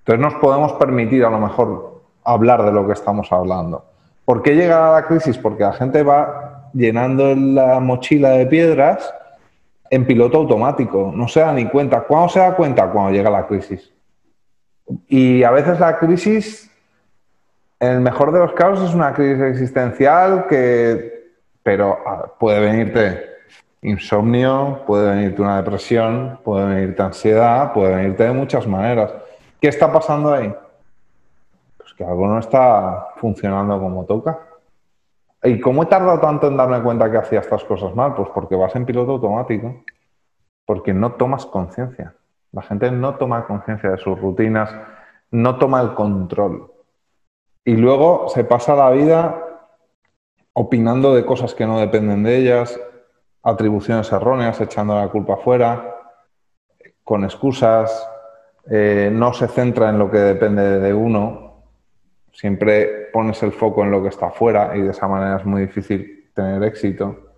Entonces 0.00 0.20
nos 0.20 0.34
podemos 0.34 0.74
permitir 0.74 1.24
a 1.24 1.30
lo 1.30 1.38
mejor 1.38 2.02
hablar 2.22 2.62
de 2.62 2.72
lo 2.72 2.86
que 2.86 2.92
estamos 2.92 3.32
hablando. 3.32 3.86
¿Por 4.24 4.42
qué 4.42 4.54
llega 4.54 4.92
la 4.92 5.06
crisis? 5.06 5.36
Porque 5.36 5.64
la 5.64 5.72
gente 5.72 6.02
va 6.02 6.70
llenando 6.72 7.34
la 7.34 7.80
mochila 7.80 8.30
de 8.30 8.46
piedras 8.46 9.12
en 9.90 10.06
piloto 10.06 10.38
automático. 10.38 11.12
No 11.14 11.28
se 11.28 11.40
da 11.40 11.52
ni 11.52 11.66
cuenta. 11.66 12.00
¿Cuándo 12.02 12.28
se 12.28 12.40
da 12.40 12.54
cuenta? 12.54 12.90
Cuando 12.90 13.12
llega 13.12 13.30
la 13.30 13.46
crisis. 13.46 13.92
Y 15.08 15.42
a 15.42 15.50
veces 15.50 15.78
la 15.80 15.98
crisis, 15.98 16.70
en 17.80 17.88
el 17.88 18.00
mejor 18.00 18.32
de 18.32 18.38
los 18.38 18.52
casos, 18.52 18.88
es 18.88 18.94
una 18.94 19.12
crisis 19.12 19.42
existencial 19.42 20.46
que, 20.48 21.30
pero 21.62 21.98
ah, 22.06 22.32
puede 22.38 22.60
venirte 22.60 23.32
insomnio, 23.82 24.82
puede 24.86 25.10
venirte 25.10 25.42
una 25.42 25.56
depresión, 25.56 26.38
puede 26.44 26.66
venirte 26.66 27.02
ansiedad, 27.02 27.72
puede 27.72 27.96
venirte 27.96 28.24
de 28.24 28.32
muchas 28.32 28.66
maneras. 28.66 29.12
¿Qué 29.60 29.68
está 29.68 29.92
pasando 29.92 30.32
ahí? 30.32 30.54
Algo 32.04 32.26
no 32.26 32.38
está 32.38 33.08
funcionando 33.16 33.78
como 33.78 34.04
toca. 34.04 34.40
¿Y 35.42 35.60
cómo 35.60 35.82
he 35.82 35.86
tardado 35.86 36.20
tanto 36.20 36.46
en 36.46 36.56
darme 36.56 36.82
cuenta 36.82 37.10
que 37.10 37.18
hacía 37.18 37.40
estas 37.40 37.64
cosas 37.64 37.94
mal? 37.94 38.14
Pues 38.14 38.28
porque 38.32 38.54
vas 38.54 38.74
en 38.76 38.86
piloto 38.86 39.12
automático, 39.12 39.82
porque 40.64 40.94
no 40.94 41.12
tomas 41.12 41.46
conciencia. 41.46 42.14
La 42.52 42.62
gente 42.62 42.90
no 42.90 43.16
toma 43.16 43.46
conciencia 43.46 43.90
de 43.90 43.98
sus 43.98 44.20
rutinas, 44.20 44.72
no 45.30 45.58
toma 45.58 45.80
el 45.80 45.94
control. 45.94 46.70
Y 47.64 47.76
luego 47.76 48.28
se 48.28 48.44
pasa 48.44 48.76
la 48.76 48.90
vida 48.90 49.42
opinando 50.52 51.14
de 51.14 51.24
cosas 51.24 51.54
que 51.54 51.66
no 51.66 51.80
dependen 51.80 52.22
de 52.22 52.36
ellas, 52.36 52.78
atribuciones 53.42 54.12
erróneas, 54.12 54.60
echando 54.60 54.94
la 54.94 55.08
culpa 55.08 55.34
afuera, 55.34 55.96
con 57.02 57.24
excusas, 57.24 58.08
eh, 58.70 59.10
no 59.12 59.32
se 59.32 59.48
centra 59.48 59.88
en 59.88 59.98
lo 59.98 60.10
que 60.10 60.18
depende 60.18 60.78
de 60.78 60.94
uno, 60.94 61.51
siempre 62.32 63.10
pones 63.12 63.42
el 63.42 63.52
foco 63.52 63.84
en 63.84 63.90
lo 63.90 64.02
que 64.02 64.08
está 64.08 64.26
afuera 64.26 64.76
y 64.76 64.82
de 64.82 64.90
esa 64.90 65.06
manera 65.06 65.36
es 65.36 65.44
muy 65.44 65.62
difícil 65.62 66.30
tener 66.34 66.62
éxito. 66.64 67.34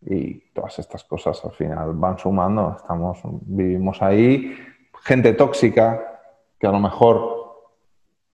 Y 0.00 0.52
todas 0.52 0.78
estas 0.78 1.02
cosas 1.04 1.44
al 1.44 1.52
final 1.52 1.92
van 1.94 2.18
sumando. 2.18 2.76
Estamos, 2.76 3.18
vivimos 3.42 4.00
ahí. 4.00 4.56
Gente 5.02 5.32
tóxica 5.32 6.20
que 6.58 6.66
a 6.66 6.70
lo 6.70 6.78
mejor 6.78 7.38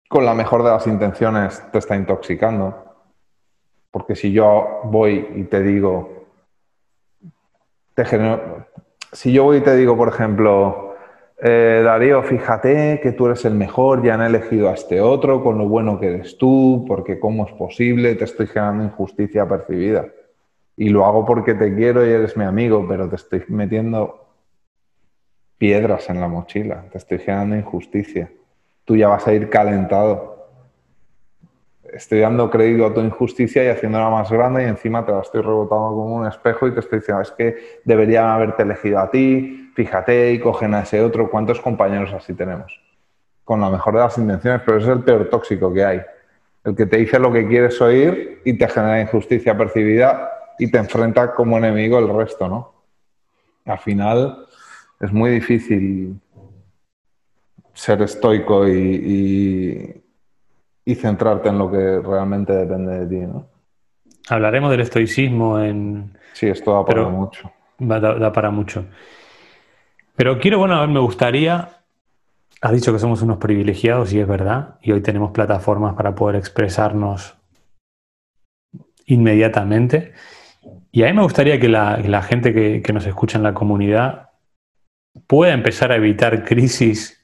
con 0.08 0.24
la 0.24 0.34
mejor 0.34 0.62
de 0.62 0.70
las 0.70 0.86
intenciones 0.86 1.62
te 1.72 1.78
está 1.78 1.96
intoxicando. 1.96 2.84
Porque 3.90 4.14
si 4.14 4.32
yo 4.32 4.80
voy 4.84 5.26
y 5.36 5.44
te 5.44 5.62
digo, 5.62 6.26
te 7.94 8.04
si 9.12 9.32
yo 9.32 9.44
voy 9.44 9.58
y 9.58 9.60
te 9.60 9.76
digo, 9.76 9.96
por 9.96 10.08
ejemplo, 10.08 10.93
eh, 11.38 11.82
Darío, 11.84 12.22
fíjate 12.22 13.00
que 13.02 13.12
tú 13.12 13.26
eres 13.26 13.44
el 13.44 13.54
mejor, 13.54 14.02
ya 14.02 14.14
han 14.14 14.22
elegido 14.22 14.68
a 14.68 14.74
este 14.74 15.00
otro 15.00 15.42
con 15.42 15.58
lo 15.58 15.68
bueno 15.68 15.98
que 15.98 16.14
eres 16.14 16.38
tú, 16.38 16.84
porque 16.86 17.18
cómo 17.18 17.46
es 17.46 17.52
posible, 17.52 18.14
te 18.14 18.24
estoy 18.24 18.46
generando 18.46 18.84
injusticia 18.84 19.48
percibida. 19.48 20.06
Y 20.76 20.88
lo 20.88 21.04
hago 21.04 21.24
porque 21.24 21.54
te 21.54 21.74
quiero 21.74 22.06
y 22.06 22.10
eres 22.10 22.36
mi 22.36 22.44
amigo, 22.44 22.84
pero 22.88 23.08
te 23.08 23.16
estoy 23.16 23.44
metiendo 23.48 24.26
piedras 25.58 26.08
en 26.10 26.20
la 26.20 26.28
mochila, 26.28 26.84
te 26.90 26.98
estoy 26.98 27.18
generando 27.18 27.56
injusticia. 27.56 28.30
Tú 28.84 28.96
ya 28.96 29.08
vas 29.08 29.26
a 29.26 29.32
ir 29.32 29.48
calentado 29.48 30.33
estoy 31.92 32.20
dando 32.20 32.50
crédito 32.50 32.86
a 32.86 32.94
tu 32.94 33.00
injusticia 33.00 33.64
y 33.64 33.68
haciéndola 33.68 34.08
más 34.08 34.30
grande 34.30 34.62
y 34.64 34.66
encima 34.66 35.04
te 35.04 35.12
la 35.12 35.20
estoy 35.20 35.42
rebotando 35.42 35.88
como 35.88 36.16
un 36.16 36.26
espejo 36.26 36.66
y 36.66 36.72
te 36.72 36.80
estoy 36.80 37.00
diciendo, 37.00 37.22
es 37.22 37.30
que 37.32 37.80
deberían 37.84 38.26
haberte 38.26 38.62
elegido 38.62 38.98
a 38.98 39.10
ti, 39.10 39.70
fíjate 39.74 40.32
y 40.32 40.40
cogen 40.40 40.74
a 40.74 40.80
ese 40.80 41.00
otro. 41.02 41.30
¿Cuántos 41.30 41.60
compañeros 41.60 42.12
así 42.12 42.34
tenemos? 42.34 42.80
Con 43.44 43.60
la 43.60 43.70
mejor 43.70 43.94
de 43.94 44.00
las 44.00 44.16
intenciones, 44.16 44.62
pero 44.64 44.78
es 44.78 44.86
el 44.86 45.00
peor 45.00 45.28
tóxico 45.28 45.72
que 45.72 45.84
hay. 45.84 46.02
El 46.64 46.74
que 46.74 46.86
te 46.86 46.96
dice 46.96 47.18
lo 47.18 47.30
que 47.30 47.46
quieres 47.46 47.80
oír 47.80 48.40
y 48.44 48.54
te 48.54 48.68
genera 48.68 49.00
injusticia 49.00 49.56
percibida 49.56 50.30
y 50.58 50.70
te 50.70 50.78
enfrenta 50.78 51.34
como 51.34 51.58
enemigo 51.58 51.98
el 51.98 52.08
resto, 52.08 52.48
¿no? 52.48 52.72
Al 53.66 53.78
final 53.78 54.46
es 55.00 55.12
muy 55.12 55.30
difícil 55.30 56.18
ser 57.74 58.02
estoico 58.02 58.66
y 58.68 60.03
centrarte 60.92 61.48
en 61.48 61.58
lo 61.58 61.70
que 61.70 62.00
realmente 62.00 62.52
depende 62.52 63.00
de 63.00 63.06
ti, 63.06 63.26
¿no? 63.26 63.48
Hablaremos 64.28 64.70
del 64.70 64.80
estoicismo 64.80 65.58
en... 65.60 66.18
Sí, 66.32 66.46
esto 66.46 66.74
da 66.74 66.84
para 66.84 67.08
mucho. 67.08 67.50
Da, 67.78 68.32
para 68.32 68.50
mucho. 68.50 68.86
Pero 70.16 70.38
quiero, 70.38 70.58
bueno, 70.58 70.76
a 70.76 70.80
ver, 70.80 70.88
me 70.90 71.00
gustaría... 71.00 71.68
Has 72.60 72.72
dicho 72.72 72.92
que 72.92 72.98
somos 72.98 73.20
unos 73.22 73.38
privilegiados 73.38 74.12
y 74.12 74.20
es 74.20 74.26
verdad, 74.26 74.78
y 74.80 74.92
hoy 74.92 75.02
tenemos 75.02 75.32
plataformas 75.32 75.94
para 75.94 76.14
poder 76.14 76.36
expresarnos 76.36 77.36
inmediatamente. 79.04 80.14
Y 80.90 81.02
a 81.02 81.06
mí 81.06 81.12
me 81.12 81.22
gustaría 81.22 81.60
que 81.60 81.68
la, 81.68 82.22
gente 82.22 82.54
que, 82.54 82.80
que 82.80 82.92
nos 82.94 83.04
escucha 83.04 83.36
en 83.36 83.44
la 83.44 83.52
comunidad 83.52 84.30
pueda 85.26 85.52
empezar 85.52 85.92
a 85.92 85.96
evitar 85.96 86.44
crisis 86.44 87.23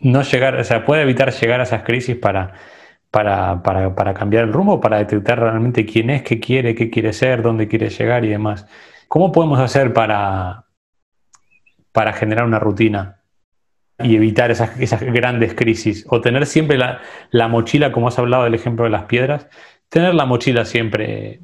no 0.00 0.22
llegar, 0.22 0.56
o 0.56 0.64
sea, 0.64 0.84
puede 0.84 1.02
evitar 1.02 1.32
llegar 1.32 1.60
a 1.60 1.64
esas 1.64 1.82
crisis 1.82 2.16
para, 2.16 2.54
para, 3.10 3.62
para, 3.62 4.14
cambiar 4.14 4.44
el 4.44 4.52
rumbo, 4.52 4.80
para 4.80 4.98
detectar 4.98 5.40
realmente 5.40 5.86
quién 5.86 6.10
es, 6.10 6.22
qué 6.22 6.38
quiere, 6.38 6.74
qué 6.74 6.90
quiere 6.90 7.12
ser, 7.12 7.42
dónde 7.42 7.68
quiere 7.68 7.88
llegar 7.88 8.24
y 8.24 8.28
demás. 8.28 8.66
¿Cómo 9.08 9.32
podemos 9.32 9.58
hacer 9.58 9.92
para, 9.92 10.66
para 11.92 12.12
generar 12.12 12.44
una 12.44 12.58
rutina 12.58 13.22
y 13.98 14.16
evitar 14.16 14.50
esas, 14.50 14.78
esas 14.80 15.02
grandes 15.02 15.54
crisis? 15.54 16.04
O 16.10 16.20
tener 16.20 16.46
siempre 16.46 16.76
la, 16.76 17.00
la, 17.30 17.48
mochila, 17.48 17.92
como 17.92 18.08
has 18.08 18.18
hablado 18.18 18.44
del 18.44 18.54
ejemplo 18.54 18.84
de 18.84 18.90
las 18.90 19.04
piedras, 19.04 19.48
tener 19.88 20.14
la 20.14 20.26
mochila 20.26 20.64
siempre 20.64 21.40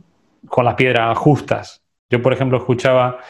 con 0.47 0.65
las 0.65 0.75
piedras 0.75 1.17
justas. 1.17 1.83
Yo, 2.11 2.21
por 2.21 2.33
ejemplo, 2.35 2.59
escuchaba 2.59 3.21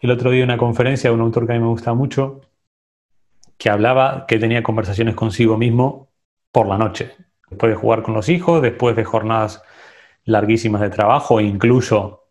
el 0.00 0.10
otro 0.10 0.30
día 0.30 0.44
una 0.44 0.58
conferencia 0.58 1.08
de 1.08 1.14
un 1.14 1.22
autor 1.22 1.46
que 1.46 1.52
a 1.52 1.56
mí 1.56 1.62
me 1.62 1.68
gusta 1.68 1.94
mucho, 1.94 2.42
que 3.60 3.68
hablaba 3.68 4.24
que 4.26 4.38
tenía 4.38 4.62
conversaciones 4.62 5.14
consigo 5.14 5.58
mismo 5.58 6.08
por 6.50 6.66
la 6.66 6.78
noche, 6.78 7.14
después 7.50 7.70
de 7.70 7.76
jugar 7.76 8.02
con 8.02 8.14
los 8.14 8.30
hijos, 8.30 8.62
después 8.62 8.96
de 8.96 9.04
jornadas 9.04 9.62
larguísimas 10.24 10.80
de 10.80 10.88
trabajo, 10.88 11.40
e 11.40 11.42
incluso 11.42 12.24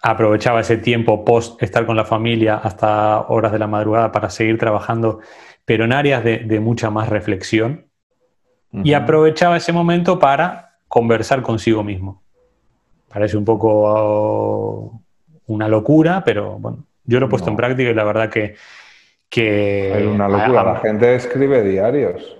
aprovechaba 0.00 0.60
ese 0.60 0.78
tiempo 0.78 1.26
post 1.26 1.62
estar 1.62 1.84
con 1.84 1.94
la 1.94 2.06
familia 2.06 2.56
hasta 2.56 3.20
horas 3.28 3.52
de 3.52 3.58
la 3.58 3.66
madrugada 3.66 4.12
para 4.12 4.30
seguir 4.30 4.56
trabajando, 4.56 5.20
pero 5.66 5.84
en 5.84 5.92
áreas 5.92 6.24
de, 6.24 6.58
mucha 6.58 6.88
más 6.88 7.10
reflexión, 7.10 7.90
y 8.82 8.94
aprovechaba 8.94 9.58
ese 9.58 9.74
momento 9.74 10.18
para 10.18 10.78
conversar 10.88 11.42
consigo 11.42 11.84
mismo. 11.84 12.22
Parece 13.10 13.36
un 13.36 13.44
poco 13.44 15.02
una 15.46 15.68
locura, 15.68 16.22
pero 16.24 16.58
bueno, 16.58 16.86
yo 17.04 17.20
lo 17.20 17.26
he 17.26 17.28
puesto 17.28 17.50
en 17.50 17.56
práctica 17.56 17.90
y 17.90 17.94
la 17.94 18.04
verdad 18.04 18.30
que 18.30 18.54
que... 19.28 19.92
Hay 19.94 20.06
una 20.06 20.28
locura, 20.28 20.62
la 20.62 20.76
gente 20.76 21.14
escribe 21.14 21.62
diarios. 21.62 22.36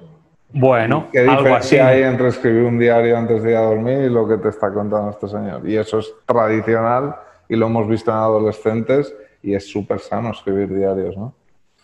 Bueno, 0.52 1.08
¿Qué 1.12 1.22
diferencia 1.22 1.88
hay 1.88 2.02
entre 2.02 2.28
escribir 2.28 2.62
un 2.62 2.78
diario 2.78 3.16
antes 3.18 3.42
de 3.42 3.50
ir 3.50 3.56
a 3.56 3.62
dormir 3.62 3.98
y 3.98 4.08
lo 4.08 4.26
que 4.26 4.38
te 4.38 4.48
está 4.48 4.72
contando 4.72 5.10
este 5.10 5.28
señor? 5.28 5.68
Y 5.68 5.76
eso 5.76 5.98
es 5.98 6.12
tradicional 6.24 7.16
y 7.48 7.56
lo 7.56 7.66
hemos 7.66 7.88
visto 7.88 8.10
en 8.10 8.16
adolescentes 8.16 9.14
y 9.42 9.54
es 9.54 9.70
súper 9.70 10.00
sano 10.00 10.30
escribir 10.30 10.74
diarios, 10.74 11.16
¿no? 11.16 11.34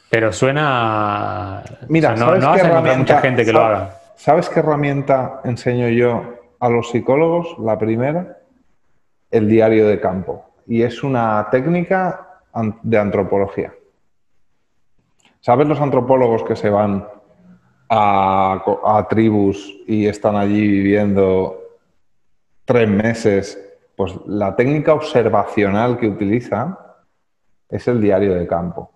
Pero 0.08 0.32
suena... 0.32 1.62
Mira, 1.88 2.14
no, 2.14 2.40
¿sabes 2.40 2.62
qué 2.62 2.96
mucha 2.96 3.20
gente 3.20 3.44
que 3.44 3.52
lo 3.52 3.60
haga. 3.60 3.98
¿Sabes 4.16 4.48
qué 4.48 4.60
herramienta 4.60 5.40
enseño 5.44 5.88
yo 5.88 6.22
a 6.60 6.68
los 6.68 6.90
psicólogos? 6.90 7.56
La 7.58 7.78
primera, 7.78 8.38
el 9.30 9.48
diario 9.48 9.86
de 9.88 10.00
campo 10.00 10.52
y 10.66 10.82
es 10.82 11.02
una 11.02 11.48
técnica 11.50 12.40
de 12.82 12.98
antropología. 12.98 13.72
¿Sabes 15.42 15.66
los 15.66 15.80
antropólogos 15.80 16.44
que 16.44 16.54
se 16.54 16.70
van 16.70 17.04
a, 17.88 19.06
tribus 19.10 19.74
y 19.88 20.06
están 20.06 20.36
allí 20.36 20.68
viviendo 20.68 21.60
tres 22.64 22.88
meses? 22.88 23.58
Pues 23.96 24.14
la 24.26 24.54
técnica 24.54 24.94
observacional 24.94 25.98
que 25.98 26.06
utilizan 26.06 26.78
es 27.68 27.88
el 27.88 28.00
diario 28.00 28.36
de 28.36 28.46
campo. 28.46 28.92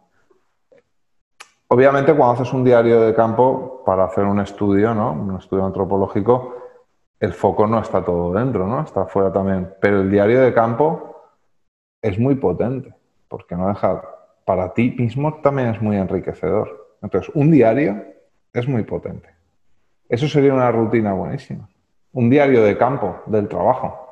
Obviamente, 1.66 2.14
cuando 2.14 2.40
haces 2.40 2.52
un 2.52 2.62
diario 2.62 3.00
de 3.00 3.12
campo 3.12 3.82
para 3.84 4.04
hacer 4.04 4.22
un 4.22 4.38
estudio, 4.38 4.94
¿no? 4.94 5.14
un 5.14 5.36
estudio 5.36 5.66
antropológico, 5.66 6.54
el 7.18 7.32
foco 7.32 7.66
no 7.66 7.80
está 7.80 8.04
todo 8.04 8.32
dentro, 8.32 8.68
¿no? 8.68 8.82
está 8.82 9.06
fuera 9.06 9.32
también. 9.32 9.74
Pero 9.80 10.02
el 10.02 10.10
diario 10.12 10.40
de 10.42 10.54
campo 10.54 11.16
es 12.00 12.20
muy 12.20 12.36
potente, 12.36 12.94
porque 13.26 13.56
no 13.56 13.66
deja, 13.66 14.00
para 14.46 14.72
ti 14.72 14.94
mismo 14.96 15.40
también 15.42 15.68
es 15.68 15.82
muy 15.82 15.96
enriquecedor. 15.96 16.96
Entonces, 17.02 17.30
un 17.34 17.50
diario 17.50 18.02
es 18.54 18.66
muy 18.66 18.84
potente. 18.84 19.28
Eso 20.08 20.28
sería 20.28 20.54
una 20.54 20.70
rutina 20.70 21.12
buenísima. 21.12 21.68
Un 22.12 22.30
diario 22.30 22.62
de 22.62 22.78
campo 22.78 23.22
del 23.26 23.48
trabajo. 23.48 24.06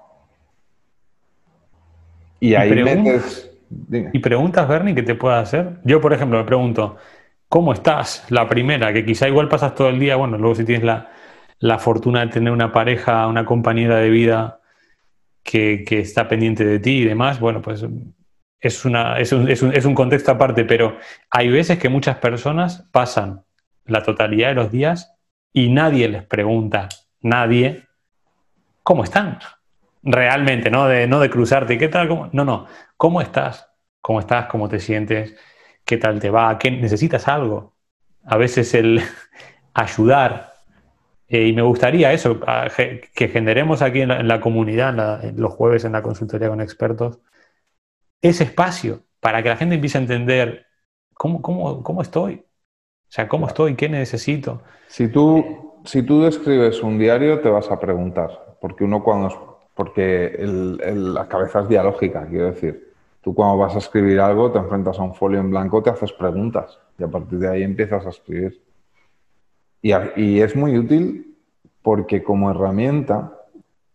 Y 2.41 2.55
ahí 2.55 2.83
metes. 2.83 3.51
¿Y 3.91 4.19
preguntas, 4.19 4.69
Bernie, 4.69 4.95
que 4.95 5.03
te 5.03 5.15
pueda 5.15 5.39
hacer? 5.39 5.79
Yo, 5.85 6.01
por 6.01 6.13
ejemplo, 6.13 6.39
me 6.39 6.45
pregunto, 6.45 6.97
¿cómo 7.49 7.73
estás? 7.73 8.27
La 8.29 8.47
primera, 8.49 8.93
que 8.93 9.07
quizá 9.07 9.29
igual 9.29 9.49
pasas 9.49 9.75
todo 9.75 9.89
el 9.89 9.99
día, 9.99 10.17
bueno, 10.17 10.37
luego 10.37 10.55
si 10.55 10.65
tienes 10.65 10.85
la, 10.85 11.11
la 11.61 11.79
fortuna 11.79 12.21
de 12.21 12.33
tener 12.33 12.53
una 12.53 12.73
pareja, 12.73 13.27
una 13.27 13.45
compañera 13.45 13.97
de 13.97 14.11
vida 14.11 14.61
que, 15.43 15.85
está 15.89 16.29
pendiente 16.29 16.65
de 16.65 16.79
ti 16.81 16.99
y 16.99 17.05
demás, 17.05 17.41
bueno, 17.41 17.63
pues 17.63 17.87
es, 18.65 18.87
una, 18.87 19.19
es, 19.19 19.31
un, 19.33 19.51
es, 19.51 19.63
un, 19.63 19.75
es 19.75 19.85
un 19.85 19.95
contexto 19.95 20.33
aparte, 20.33 20.65
pero 20.65 20.97
hay 21.31 21.51
veces 21.51 21.79
que 21.79 21.91
muchas 21.91 22.17
personas 22.17 22.89
pasan 22.93 23.45
la 23.85 24.03
totalidad 24.03 24.49
de 24.49 24.55
los 24.55 24.71
días 24.73 25.15
y 25.53 25.69
nadie 25.69 26.09
les 26.09 26.25
pregunta, 26.25 26.89
nadie, 27.21 27.85
¿cómo 28.83 29.05
están? 29.05 29.39
Realmente, 30.03 30.71
no 30.71 30.87
de, 30.87 31.07
no 31.07 31.21
de 31.21 31.29
cruzarte, 31.29 31.77
¿qué 31.77 31.89
tal? 31.89 32.09
Cómo? 32.09 32.31
No, 32.33 32.47
no, 32.47 32.67
¿cómo 32.97 33.21
estás? 33.21 33.71
¿Cómo 34.01 34.21
estás? 34.21 34.47
¿Cómo 34.47 34.67
te 34.67 34.81
sientes? 34.81 35.37
¿Qué 35.85 35.99
tal 35.99 36.19
te 36.19 36.31
va? 36.31 36.59
¿Qué, 36.59 36.71
¿Necesitas 36.71 37.29
algo? 37.29 37.75
A 38.25 38.39
veces 38.39 38.73
el 38.73 39.03
ayudar 39.75 40.55
eh, 41.29 41.49
y 41.49 41.53
me 41.53 41.61
gustaría 41.61 42.15
eso, 42.15 42.41
que 43.15 43.29
generemos 43.29 43.83
aquí 43.83 44.01
en 44.01 44.27
la, 44.27 44.41
comunidad, 44.41 45.23
los 45.37 45.53
jueves 45.53 45.85
en 45.85 45.93
la 45.93 46.03
consultoría 46.03 46.49
con 46.49 46.63
expertos, 46.63 47.21
ese 48.29 48.45
espacio 48.45 49.03
para 49.21 49.43
que 49.43 49.51
la 49.51 49.57
gente 49.57 49.75
empiece 49.75 49.99
a 49.99 50.01
entender 50.01 50.67
cómo, 51.13 51.43
cómo, 51.43 51.83
cómo 51.83 52.03
estoy. 52.03 52.35
O 52.35 53.13
sea, 53.15 53.29
cómo 53.29 53.47
estoy, 53.47 53.77
qué 53.77 53.89
necesito. 53.89 54.63
Si 54.89 55.09
tú, 55.09 55.81
si 55.85 56.03
tú 56.03 56.23
describes 56.23 56.83
un 56.83 56.99
diario, 56.99 57.41
te 57.41 57.49
vas 57.49 57.71
a 57.71 57.79
preguntar, 57.79 58.57
porque 58.61 58.85
uno 58.85 59.03
cuando... 59.03 59.53
Porque 59.75 60.37
la 60.39 61.27
cabeza 61.27 61.63
es 61.63 61.69
dialógica, 61.69 62.27
quiero 62.29 62.47
decir. 62.53 62.93
Tú 63.21 63.35
cuando 63.35 63.59
vas 63.59 63.75
a 63.75 63.79
escribir 63.79 64.21
algo, 64.21 64.53
te 64.53 64.59
enfrentas 64.59 64.99
a 65.01 65.03
un 65.03 65.17
folio 65.17 65.41
en 65.41 65.51
blanco, 65.51 65.83
te 65.83 65.91
haces 65.91 66.13
preguntas 66.13 66.79
y 66.97 67.03
a 67.03 67.09
partir 67.09 67.41
de 67.41 67.49
ahí 67.49 67.63
empiezas 67.65 68.07
a 68.07 68.11
escribir. 68.11 68.63
Y, 69.83 70.41
es 70.41 70.55
muy 70.55 70.79
útil 70.79 71.37
porque 71.83 72.23
como 72.23 72.51
herramienta, 72.51 73.33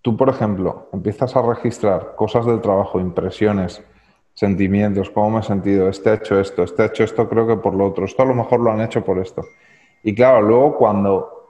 tú, 0.01 0.17
por 0.17 0.29
ejemplo, 0.29 0.89
empiezas 0.91 1.35
a 1.35 1.41
registrar 1.41 2.15
cosas 2.15 2.45
del 2.45 2.59
trabajo, 2.59 2.99
impresiones, 2.99 3.83
sentimientos, 4.39 5.09
cómo 5.09 5.31
me 5.31 5.39
he 5.41 5.43
sentido, 5.43 5.89
este 5.89 6.11
ha 6.11 6.13
hecho 6.13 6.39
esto, 6.39 6.63
este 6.63 6.81
ha 6.81 6.85
hecho 6.85 7.03
esto, 7.03 7.27
creo 7.27 7.45
que 7.45 7.57
por 7.57 7.73
lo 7.73 7.87
otro, 7.87 8.05
esto 8.05 8.23
a 8.23 8.25
lo 8.25 8.33
mejor 8.33 8.61
lo 8.61 8.71
han 8.71 8.79
hecho 8.79 9.03
por 9.03 9.19
esto. 9.19 9.43
Y 10.01 10.15
claro, 10.15 10.41
luego 10.41 10.77
cuando, 10.77 11.49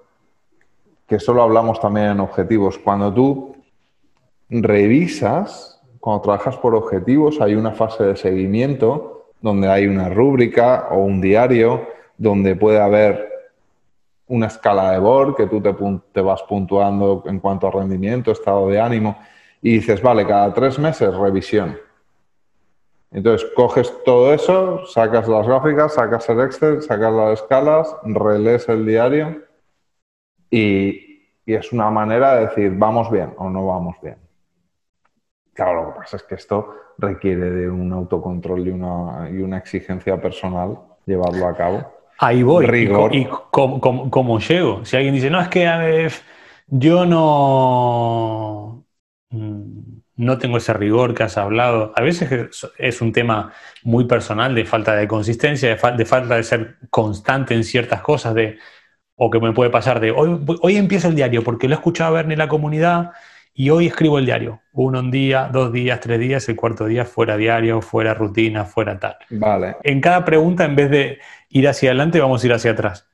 que 1.05 1.17
eso 1.17 1.31
lo 1.31 1.43
hablamos 1.43 1.79
también 1.79 2.07
en 2.07 2.19
objetivos, 2.19 2.79
cuando 2.79 3.13
tú 3.13 3.55
revisas, 4.49 5.79
cuando 5.99 6.23
trabajas 6.23 6.57
por 6.57 6.73
objetivos, 6.73 7.39
hay 7.39 7.53
una 7.53 7.73
fase 7.73 8.05
de 8.05 8.15
seguimiento 8.15 9.27
donde 9.39 9.69
hay 9.69 9.85
una 9.85 10.09
rúbrica 10.09 10.87
o 10.89 10.97
un 10.97 11.21
diario, 11.21 11.89
donde 12.17 12.55
puede 12.55 12.79
haber 12.79 13.29
una 14.29 14.47
escala 14.47 14.93
de 14.93 14.99
Borg 14.99 15.35
que 15.35 15.45
tú 15.45 15.61
te, 15.61 15.75
te, 16.11 16.21
vas 16.21 16.41
puntuando 16.41 17.21
en 17.27 17.39
cuanto 17.39 17.67
a 17.67 17.71
rendimiento, 17.71 18.31
estado 18.31 18.67
de 18.67 18.81
ánimo, 18.81 19.15
y 19.61 19.73
dices, 19.73 20.01
vale, 20.01 20.25
cada 20.25 20.51
tres 20.55 20.79
meses 20.79 21.15
revisión. 21.15 21.88
Entonces 23.11 23.49
coges 23.55 23.91
todo 24.03 24.33
eso, 24.33 24.85
sacas 24.85 25.27
las 25.27 25.47
gráficas, 25.47 25.95
sacas 25.95 26.29
el 26.29 26.41
Excel, 26.41 26.81
sacas 26.81 27.11
las 27.11 27.41
escalas, 27.41 27.95
relees 28.03 28.69
el 28.69 28.85
diario 28.85 29.41
y, 30.49 31.23
y 31.45 31.53
es 31.53 31.71
una 31.71 31.89
manera 31.89 32.35
de 32.35 32.47
decir, 32.47 32.71
vamos 32.75 33.09
bien 33.09 33.33
o 33.37 33.49
no 33.49 33.65
vamos 33.65 33.95
bien. 34.01 34.17
Claro, 35.53 35.83
lo 35.83 35.93
que 35.93 35.99
pasa 35.99 36.17
es 36.17 36.23
que 36.23 36.35
esto 36.35 36.73
requiere 36.97 37.49
de 37.49 37.69
un 37.69 37.91
autocontrol 37.91 38.67
y 38.67 38.69
una, 38.69 39.29
y 39.29 39.41
una 39.41 39.57
exigencia 39.57 40.21
personal 40.21 40.77
llevarlo 41.05 41.47
a 41.47 41.55
cabo. 41.55 41.99
Ahí 42.19 42.43
voy. 42.43 42.65
¿Y, 43.11 43.27
cómo, 43.51 44.39
llego? 44.39 44.85
Si 44.85 44.95
alguien 44.95 45.15
dice, 45.15 45.29
no, 45.29 45.41
es 45.41 45.47
que 45.49 46.09
yo 46.67 47.05
no, 47.05 48.85
mm, 49.31 49.78
no 50.19 50.37
tengo 50.37 50.57
ese 50.57 50.73
rigor 50.73 51.13
que 51.13 51.23
has 51.23 51.37
hablado. 51.37 51.93
A 51.95 52.01
veces 52.01 52.67
es 52.77 53.01
un 53.01 53.13
tema 53.13 53.53
muy 53.83 54.03
personal 54.03 54.53
de 54.53 54.65
falta 54.65 54.93
de 54.95 55.07
consistencia, 55.07 55.73
de, 55.73 55.91
de 55.97 56.05
falta 56.05 56.35
de 56.35 56.43
ser 56.43 56.75
constante 56.89 57.53
en 57.53 57.63
ciertas 57.63 58.01
cosas, 58.01 58.35
de, 58.35 58.59
o 59.15 59.29
que 59.29 59.39
me 59.39 59.53
puede 59.53 59.69
pasar 59.69 60.01
de 60.01 60.11
hoy, 60.11 60.37
hoy 60.61 60.75
empiezo 60.75 61.07
el 61.07 61.15
diario 61.15 61.41
porque 61.41 61.69
lo 61.69 61.75
he 61.75 61.77
escuchado 61.77 62.09
a 62.09 62.21
ver 62.21 62.31
en 62.31 62.37
la 62.37 62.49
comunidad 62.49 63.11
y 63.53 63.69
hoy 63.69 63.87
escribo 63.87 64.19
el 64.19 64.25
diario. 64.25 64.61
Uno 64.73 64.99
un 64.99 65.09
día, 65.09 65.49
dos 65.51 65.71
días, 65.71 66.01
tres 66.01 66.19
días, 66.19 66.49
el 66.49 66.57
cuarto 66.57 66.85
día 66.85 67.05
fuera 67.05 67.37
diario, 67.37 67.81
fuera 67.81 68.13
rutina, 68.13 68.65
fuera 68.65 68.99
tal. 68.99 69.15
Vale. 69.29 69.77
En 69.83 70.01
cada 70.01 70.25
pregunta, 70.25 70.65
en 70.65 70.75
vez 70.75 70.89
de 70.89 71.19
ir 71.49 71.67
hacia 71.67 71.91
adelante, 71.91 72.19
vamos 72.19 72.43
a 72.43 72.47
ir 72.47 72.53
hacia 72.53 72.71
atrás. 72.71 73.07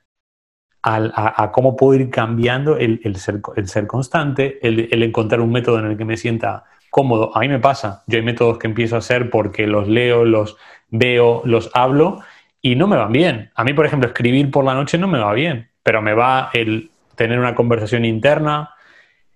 A, 0.81 1.51
cómo 1.51 1.75
puedo 1.75 1.99
ir 1.99 2.11
cambiando 2.11 2.77
el, 2.77 3.15
ser, 3.15 3.41
el 3.55 3.67
ser, 3.67 3.87
constante, 3.87 4.59
el, 4.61 5.01
encontrar 5.01 5.41
un 5.41 5.51
método 5.51 5.79
en 5.79 5.85
el 5.85 5.97
que 5.97 6.05
me 6.05 6.17
sienta 6.17 6.65
cómodo. 6.95 7.35
A 7.35 7.41
mí 7.41 7.49
me 7.49 7.59
pasa. 7.59 8.03
Yo 8.07 8.17
hay 8.17 8.23
métodos 8.23 8.57
que 8.57 8.67
empiezo 8.67 8.95
a 8.95 8.99
hacer 8.99 9.29
porque 9.29 9.67
los 9.67 9.89
leo, 9.89 10.23
los 10.23 10.55
veo, 10.89 11.41
los 11.43 11.69
hablo 11.73 12.21
y 12.61 12.77
no 12.77 12.87
me 12.87 12.95
van 12.95 13.11
bien. 13.11 13.51
A 13.53 13.65
mí, 13.65 13.73
por 13.73 13.85
ejemplo, 13.85 14.07
escribir 14.07 14.49
por 14.49 14.63
la 14.63 14.75
noche 14.75 14.97
no 14.97 15.09
me 15.09 15.19
va 15.19 15.33
bien, 15.33 15.67
pero 15.83 16.01
me 16.01 16.13
va 16.13 16.51
el 16.53 16.91
tener 17.15 17.37
una 17.37 17.53
conversación 17.53 18.05
interna, 18.05 18.75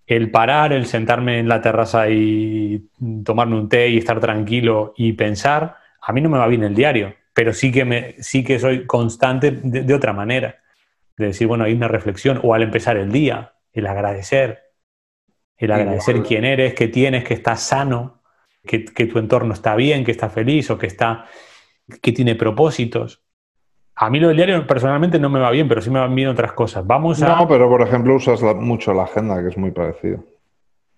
el 0.08 0.32
parar, 0.32 0.72
el 0.72 0.86
sentarme 0.86 1.39
en 1.39 1.50
la 1.50 1.60
terraza 1.60 2.10
y 2.10 2.88
tomarme 3.26 3.58
un 3.58 3.67
té 3.67 3.89
y 3.89 3.98
estar 3.98 4.22
tranquilo 4.22 4.93
y 4.95 5.12
pensar, 5.12 5.76
a 6.02 6.13
mí 6.13 6.22
no 6.22 6.30
me 6.30 6.38
va 6.38 6.48
bien 6.48 6.63
el 6.63 6.74
diario, 6.74 7.13
pero 7.34 7.52
sí 7.52 7.74
que, 7.74 7.84
me, 7.84 8.15
sí 8.19 8.41
que 8.41 8.58
soy 8.58 8.86
constante 8.86 9.52
de, 9.52 9.93
otra 9.93 10.13
manera. 10.13 10.60
De 11.17 11.26
decir, 11.26 11.45
bueno, 11.45 11.65
hay 11.65 11.74
una 11.74 11.89
reflexión, 11.89 12.39
o 12.41 12.54
al 12.54 12.63
empezar 12.63 12.95
el 12.95 13.12
día, 13.12 13.52
el 13.74 13.86
agradecer, 13.86 14.68
el 15.60 15.72
agradecer 15.72 16.24
quién 16.24 16.45
eres, 16.45 16.74
que 16.74 16.88
tienes, 16.88 17.24
que 17.24 17.34
estás 17.34 17.62
sano, 17.62 18.22
que, 18.63 18.86
que, 18.86 19.06
tu 19.06 19.19
entorno 19.19 19.54
está 19.54 19.76
bien, 19.76 20.06
que 20.06 20.12
está 20.12 20.30
feliz 20.30 20.72
o 20.72 20.78
que, 20.78 20.88
está, 20.88 21.26
que 22.02 22.12
tiene 22.13 22.36
propósitos. 22.36 23.22
A 23.95 24.10
mí 24.10 24.22
lo 24.22 24.30
del 24.30 24.38
diario 24.38 24.65
personalmente 24.65 25.19
no 25.19 25.30
me 25.30 25.39
va 25.39 25.52
bien, 25.52 25.67
pero 25.67 25.82
sí 25.82 25.89
me 25.89 26.00
van 26.00 26.15
bien 26.15 26.30
otras 26.30 26.54
cosas. 26.54 26.88
Vamos 26.88 27.22
a... 27.22 27.36
No, 27.36 27.48
pero 27.48 27.67
por 27.67 27.82
ejemplo 27.82 28.15
usas 28.15 28.41
mucho 28.56 28.93
la 28.93 29.04
agenda, 29.04 29.41
que 29.41 29.50
es 29.50 29.58
muy 29.58 29.72
parecido. 29.72 30.24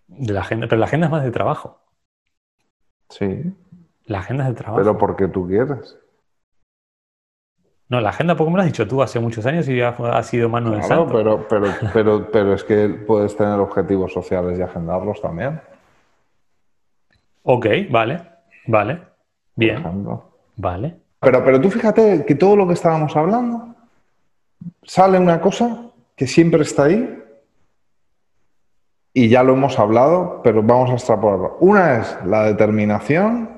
De 0.08 0.32
la 0.32 0.42
agenda, 0.42 0.68
pero 0.68 0.80
la 0.80 0.86
agenda 0.86 1.08
es 1.08 1.12
más 1.12 1.24
de 1.24 1.32
trabajo. 1.32 1.82
Sí. 3.10 3.44
La 4.06 4.20
agenda 4.20 4.44
es 4.44 4.50
de 4.50 4.56
trabajo. 4.56 4.78
Pero 4.78 4.98
porque 4.98 5.28
tú 5.28 5.48
quieres. 5.48 5.98
No, 7.92 8.00
la 8.00 8.12
agenda, 8.12 8.36
me 8.36 8.52
lo 8.52 8.60
has 8.62 8.68
dicho 8.68 8.88
tú 8.88 9.02
hace 9.02 9.20
muchos 9.20 9.46
años 9.46 9.68
y 9.68 9.76
ya 9.76 9.90
ha 9.90 10.24
sido 10.24 10.48
mano 10.48 10.72
de 10.72 10.82
santo. 10.82 11.12
Pero, 11.12 11.46
pero, 11.50 11.68
pero, 11.92 12.32
pero 12.32 12.54
es 12.54 12.64
que 12.64 12.88
puedes 12.88 13.36
tener 13.36 13.60
objetivos 13.60 14.14
sociales 14.14 14.58
y 14.58 14.62
agendarlos 14.62 15.22
también. 15.22 15.60
Ok, 17.44 17.66
vale, 17.90 18.22
vale. 18.66 19.02
Bien. 19.58 19.84
Vale. 20.56 20.96
Pero, 21.20 21.44
pero 21.44 21.60
tú 21.60 21.70
fíjate 21.70 22.24
que 22.26 22.36
todo 22.36 22.56
lo 22.56 22.66
que 22.66 22.76
estábamos 22.76 23.14
hablando 23.18 23.76
sale 24.84 25.20
una 25.20 25.42
cosa 25.42 25.92
que 26.16 26.28
siempre 26.28 26.62
está 26.62 26.86
ahí 26.86 27.22
y 29.14 29.28
ya 29.28 29.44
lo 29.44 29.52
hemos 29.52 29.78
hablado, 29.78 30.40
pero 30.42 30.64
vamos 30.64 30.92
a 30.92 30.94
extrapolarlo. 30.94 31.58
Una 31.60 32.00
es 32.00 32.18
la 32.26 32.44
determinación 32.44 33.50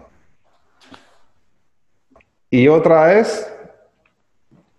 y 2.49 2.67
otra 2.67 3.13
es, 3.19 3.52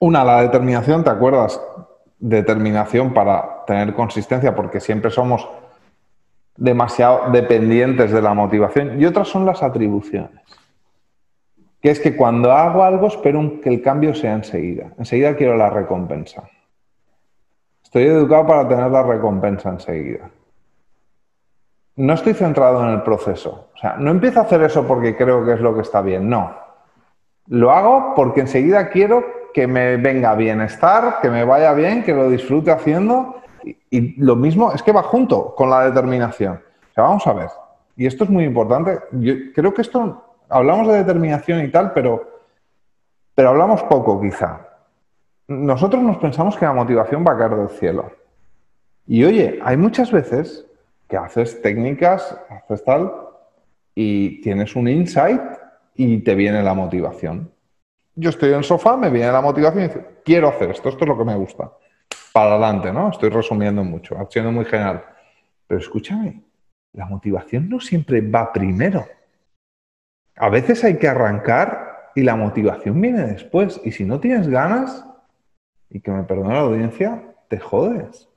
una, 0.04 0.22
la 0.22 0.42
determinación, 0.42 1.02
¿te 1.02 1.10
acuerdas? 1.10 1.60
Determinación 2.18 3.14
para 3.14 3.64
tener 3.66 3.94
consistencia, 3.94 4.54
porque 4.54 4.78
siempre 4.78 5.10
somos 5.10 5.48
demasiado 6.56 7.30
dependientes 7.32 8.12
de 8.12 8.20
la 8.20 8.34
motivación 8.34 9.00
y 9.00 9.06
otras 9.06 9.28
son 9.28 9.46
las 9.46 9.62
atribuciones. 9.62 10.42
Que 11.80 11.90
es 11.90 12.00
que 12.00 12.16
cuando 12.16 12.52
hago 12.52 12.84
algo 12.84 13.06
espero 13.06 13.60
que 13.62 13.70
el 13.70 13.82
cambio 13.82 14.14
sea 14.14 14.34
enseguida. 14.34 14.92
Enseguida 14.98 15.36
quiero 15.36 15.56
la 15.56 15.70
recompensa. 15.70 16.44
Estoy 17.82 18.04
educado 18.04 18.46
para 18.46 18.68
tener 18.68 18.90
la 18.90 19.02
recompensa 19.02 19.70
enseguida. 19.70 20.30
No 21.96 22.12
estoy 22.12 22.34
centrado 22.34 22.82
en 22.84 22.90
el 22.90 23.02
proceso. 23.02 23.68
O 23.74 23.78
sea, 23.78 23.96
no 23.98 24.10
empiezo 24.10 24.40
a 24.40 24.42
hacer 24.42 24.62
eso 24.62 24.86
porque 24.86 25.16
creo 25.16 25.44
que 25.44 25.54
es 25.54 25.60
lo 25.60 25.74
que 25.74 25.82
está 25.82 26.02
bien. 26.02 26.28
No. 26.28 26.54
Lo 27.48 27.70
hago 27.70 28.14
porque 28.14 28.40
enseguida 28.40 28.88
quiero 28.88 29.43
que 29.54 29.66
me 29.66 29.96
venga 29.96 30.34
bienestar, 30.34 31.20
que 31.22 31.30
me 31.30 31.44
vaya 31.44 31.72
bien, 31.72 32.02
que 32.02 32.12
lo 32.12 32.28
disfrute 32.28 32.70
haciendo. 32.70 33.40
Y, 33.90 34.20
lo 34.22 34.36
mismo 34.36 34.72
es 34.72 34.82
que 34.82 34.92
va 34.92 35.02
junto 35.02 35.54
con 35.54 35.70
la 35.70 35.86
determinación. 35.86 36.60
O 36.90 36.94
sea, 36.94 37.04
vamos 37.04 37.26
a 37.26 37.32
ver. 37.32 37.48
Y 37.96 38.04
esto 38.04 38.24
es 38.24 38.30
muy 38.30 38.44
importante. 38.44 38.98
Creo 39.54 39.72
que 39.72 39.82
esto, 39.82 40.36
hablamos 40.50 40.88
de 40.88 40.98
determinación 40.98 41.64
y 41.64 41.70
tal, 41.70 41.92
pero, 41.92 42.42
pero 43.34 43.48
hablamos 43.50 43.82
poco 43.84 44.20
quizá 44.20 44.74
nosotros 45.48 46.02
nos 46.02 46.16
pensamos 46.18 46.56
que 46.56 46.64
la 46.64 46.72
motivación 46.72 47.24
va 47.26 47.32
a 47.32 47.38
caer 47.38 47.56
del 47.56 47.68
cielo. 47.68 48.10
Y 49.06 49.24
oye, 49.24 49.60
hay 49.62 49.76
muchas 49.76 50.10
veces 50.10 50.66
que 51.08 51.16
haces 51.16 51.60
técnicas, 51.60 52.38
haces 52.48 52.82
tal, 52.84 53.12
y 53.94 54.40
tienes 54.40 54.74
un 54.74 54.88
insight 54.88 55.42
y 55.94 56.18
te 56.18 56.34
viene 56.34 56.62
la 56.62 56.74
motivación. 56.74 57.50
Yo 58.16 58.30
estoy 58.30 58.50
en 58.50 58.56
el 58.56 58.64
sofá, 58.64 58.96
me 58.96 59.10
viene 59.10 59.32
la 59.32 59.40
motivación 59.40 59.84
y 59.84 59.88
digo, 59.88 60.02
quiero 60.24 60.48
hacer 60.48 60.70
esto, 60.70 60.88
esto 60.88 61.04
es 61.04 61.08
lo 61.08 61.18
que 61.18 61.24
me 61.24 61.34
gusta. 61.34 61.72
Para 62.32 62.52
adelante, 62.52 62.92
¿no? 62.92 63.10
Estoy 63.10 63.30
resumiendo 63.30 63.82
mucho, 63.82 64.16
siendo 64.30 64.52
muy 64.52 64.64
general. 64.64 65.04
Pero 65.66 65.80
escúchame, 65.80 66.42
la 66.92 67.06
motivación 67.06 67.68
no 67.68 67.80
siempre 67.80 68.20
va 68.20 68.52
primero. 68.52 69.04
A 70.36 70.48
veces 70.48 70.82
hay 70.84 70.98
que 70.98 71.08
arrancar 71.08 72.10
y 72.14 72.22
la 72.22 72.36
motivación 72.36 73.00
viene 73.00 73.26
después. 73.26 73.80
Y 73.84 73.92
si 73.92 74.04
no 74.04 74.20
tienes 74.20 74.48
ganas, 74.48 75.04
y 75.90 76.00
que 76.00 76.10
me 76.10 76.24
perdone 76.24 76.54
la 76.54 76.60
audiencia, 76.60 77.22
te 77.48 77.58
jodes. 77.58 78.28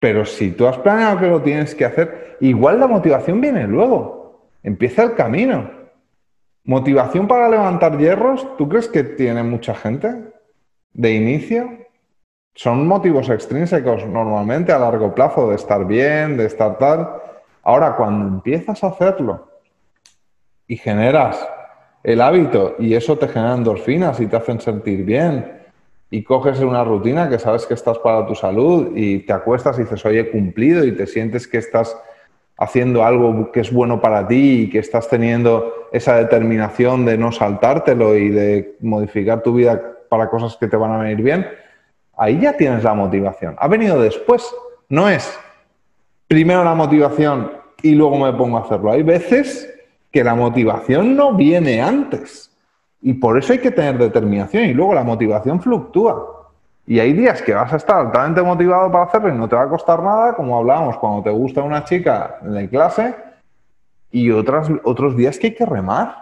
Pero 0.00 0.24
si 0.24 0.52
tú 0.52 0.66
has 0.66 0.78
planeado 0.78 1.18
que 1.18 1.26
lo 1.26 1.42
tienes 1.42 1.74
que 1.74 1.84
hacer, 1.84 2.36
igual 2.40 2.80
la 2.80 2.86
motivación 2.86 3.40
viene 3.40 3.66
luego. 3.66 4.48
Empieza 4.62 5.02
el 5.02 5.14
camino. 5.14 5.70
Motivación 6.66 7.28
para 7.28 7.48
levantar 7.48 7.96
hierros, 7.96 8.56
¿tú 8.56 8.68
crees 8.68 8.88
que 8.88 9.04
tiene 9.04 9.44
mucha 9.44 9.72
gente 9.72 10.32
de 10.92 11.12
inicio? 11.12 11.70
Son 12.56 12.88
motivos 12.88 13.30
extrínsecos 13.30 14.04
normalmente 14.04 14.72
a 14.72 14.78
largo 14.80 15.14
plazo 15.14 15.48
de 15.48 15.54
estar 15.54 15.86
bien, 15.86 16.36
de 16.36 16.46
estar 16.46 16.76
tal. 16.76 17.08
Ahora, 17.62 17.94
cuando 17.94 18.26
empiezas 18.26 18.82
a 18.82 18.88
hacerlo 18.88 19.48
y 20.66 20.76
generas 20.76 21.48
el 22.02 22.20
hábito 22.20 22.74
y 22.80 22.94
eso 22.94 23.16
te 23.16 23.28
genera 23.28 23.54
endorfinas 23.54 24.18
y 24.18 24.26
te 24.26 24.36
hacen 24.36 24.60
sentir 24.60 25.04
bien 25.04 25.62
y 26.10 26.24
coges 26.24 26.58
una 26.58 26.82
rutina 26.82 27.28
que 27.28 27.38
sabes 27.38 27.64
que 27.64 27.74
estás 27.74 27.98
para 27.98 28.26
tu 28.26 28.34
salud 28.34 28.90
y 28.96 29.20
te 29.20 29.32
acuestas 29.32 29.78
y 29.78 29.82
dices, 29.82 30.04
oye, 30.04 30.32
cumplido 30.32 30.84
y 30.84 30.96
te 30.96 31.06
sientes 31.06 31.46
que 31.46 31.58
estás 31.58 31.96
haciendo 32.58 33.04
algo 33.04 33.52
que 33.52 33.60
es 33.60 33.72
bueno 33.72 34.00
para 34.00 34.26
ti 34.26 34.62
y 34.62 34.70
que 34.70 34.78
estás 34.78 35.08
teniendo 35.08 35.88
esa 35.92 36.16
determinación 36.16 37.04
de 37.04 37.18
no 37.18 37.32
saltártelo 37.32 38.16
y 38.16 38.30
de 38.30 38.76
modificar 38.80 39.42
tu 39.42 39.54
vida 39.54 39.80
para 40.08 40.30
cosas 40.30 40.56
que 40.56 40.68
te 40.68 40.76
van 40.76 40.92
a 40.92 40.98
venir 40.98 41.22
bien, 41.22 41.46
ahí 42.16 42.40
ya 42.40 42.56
tienes 42.56 42.82
la 42.82 42.94
motivación. 42.94 43.56
Ha 43.58 43.68
venido 43.68 44.00
después, 44.00 44.54
no 44.88 45.08
es 45.08 45.38
primero 46.28 46.64
la 46.64 46.74
motivación 46.74 47.52
y 47.82 47.94
luego 47.94 48.18
me 48.18 48.32
pongo 48.32 48.58
a 48.58 48.62
hacerlo. 48.62 48.90
Hay 48.90 49.02
veces 49.02 49.72
que 50.10 50.24
la 50.24 50.34
motivación 50.34 51.14
no 51.14 51.34
viene 51.34 51.82
antes. 51.82 52.50
Y 53.02 53.14
por 53.14 53.38
eso 53.38 53.52
hay 53.52 53.58
que 53.58 53.70
tener 53.70 53.98
determinación 53.98 54.64
y 54.64 54.72
luego 54.72 54.94
la 54.94 55.04
motivación 55.04 55.60
fluctúa. 55.60 56.35
Y 56.86 57.00
hay 57.00 57.12
días 57.12 57.42
que 57.42 57.52
vas 57.52 57.72
a 57.72 57.76
estar 57.76 57.98
altamente 57.98 58.40
motivado 58.42 58.90
para 58.92 59.04
hacerlo 59.04 59.28
y 59.28 59.36
no 59.36 59.48
te 59.48 59.56
va 59.56 59.62
a 59.62 59.68
costar 59.68 60.02
nada, 60.02 60.34
como 60.34 60.56
hablábamos 60.56 60.96
cuando 60.98 61.22
te 61.22 61.30
gusta 61.30 61.62
una 61.62 61.84
chica 61.84 62.38
en 62.42 62.54
la 62.54 62.66
clase, 62.68 63.14
y 64.10 64.30
otras, 64.30 64.70
otros 64.84 65.16
días 65.16 65.38
que 65.38 65.48
hay 65.48 65.54
que 65.54 65.66
remar. 65.66 66.14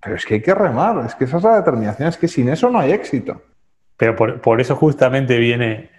Pero 0.00 0.16
es 0.16 0.24
que 0.24 0.34
hay 0.34 0.42
que 0.42 0.54
remar, 0.54 1.04
es 1.04 1.14
que 1.14 1.24
esa 1.24 1.38
es 1.38 1.42
la 1.42 1.56
determinación, 1.56 2.08
es 2.08 2.16
que 2.16 2.28
sin 2.28 2.48
eso 2.48 2.70
no 2.70 2.78
hay 2.78 2.92
éxito. 2.92 3.42
Pero 3.96 4.14
por, 4.16 4.40
por 4.40 4.60
eso 4.60 4.76
justamente 4.76 5.36
viene 5.38 5.90